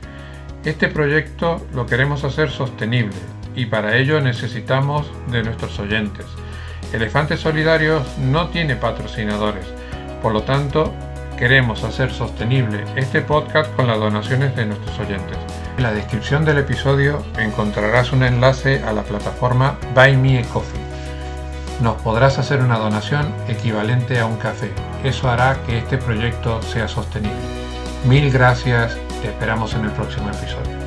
Este 0.63 0.88
proyecto 0.88 1.65
lo 1.73 1.86
queremos 1.86 2.23
hacer 2.23 2.49
sostenible 2.49 3.33
y 3.56 3.66
para 3.66 3.98
ello 3.98 4.20
necesitamos 4.22 5.12
de 5.32 5.44
nuestros 5.44 5.78
oyentes. 5.80 6.26
Elefantes 6.92 7.39
Solidarios 7.39 8.06
no 8.18 8.50
tiene 8.50 8.76
patrocinadores, 8.76 9.66
por 10.22 10.34
lo 10.34 10.44
tanto 10.44 10.94
queremos 11.38 11.84
hacer 11.84 12.12
sostenible 12.12 12.84
este 12.96 13.22
podcast 13.22 13.74
con 13.76 13.88
las 13.88 14.00
donaciones 14.00 14.56
de 14.56 14.66
nuestros 14.66 15.00
oyentes. 15.00 15.38
En 15.78 15.84
la 15.84 15.92
descripción 15.92 16.46
del 16.46 16.60
episodio 16.60 17.24
encontrarás 17.38 18.12
un 18.12 18.24
enlace 18.24 18.84
a 18.84 18.94
la 18.94 19.04
plataforma 19.04 19.78
Buy 19.96 20.16
Me 20.16 20.39
a 20.39 20.44
Coffee. 20.44 20.80
Nos 21.82 22.00
podrás 22.02 22.38
hacer 22.38 22.62
una 22.62 22.78
donación 22.78 23.34
equivalente 23.48 24.20
a 24.20 24.26
un 24.28 24.38
café. 24.38 24.70
Eso 25.04 25.30
hará 25.30 25.58
que 25.66 25.80
este 25.80 25.98
proyecto 25.98 26.62
sea 26.62 26.88
sostenible. 26.88 27.34
Mil 28.08 28.32
gracias, 28.32 28.98
te 29.22 29.30
esperamos 29.30 29.74
en 29.74 29.86
el 29.86 29.92
próximo 29.92 30.30
episodio. 30.30 30.83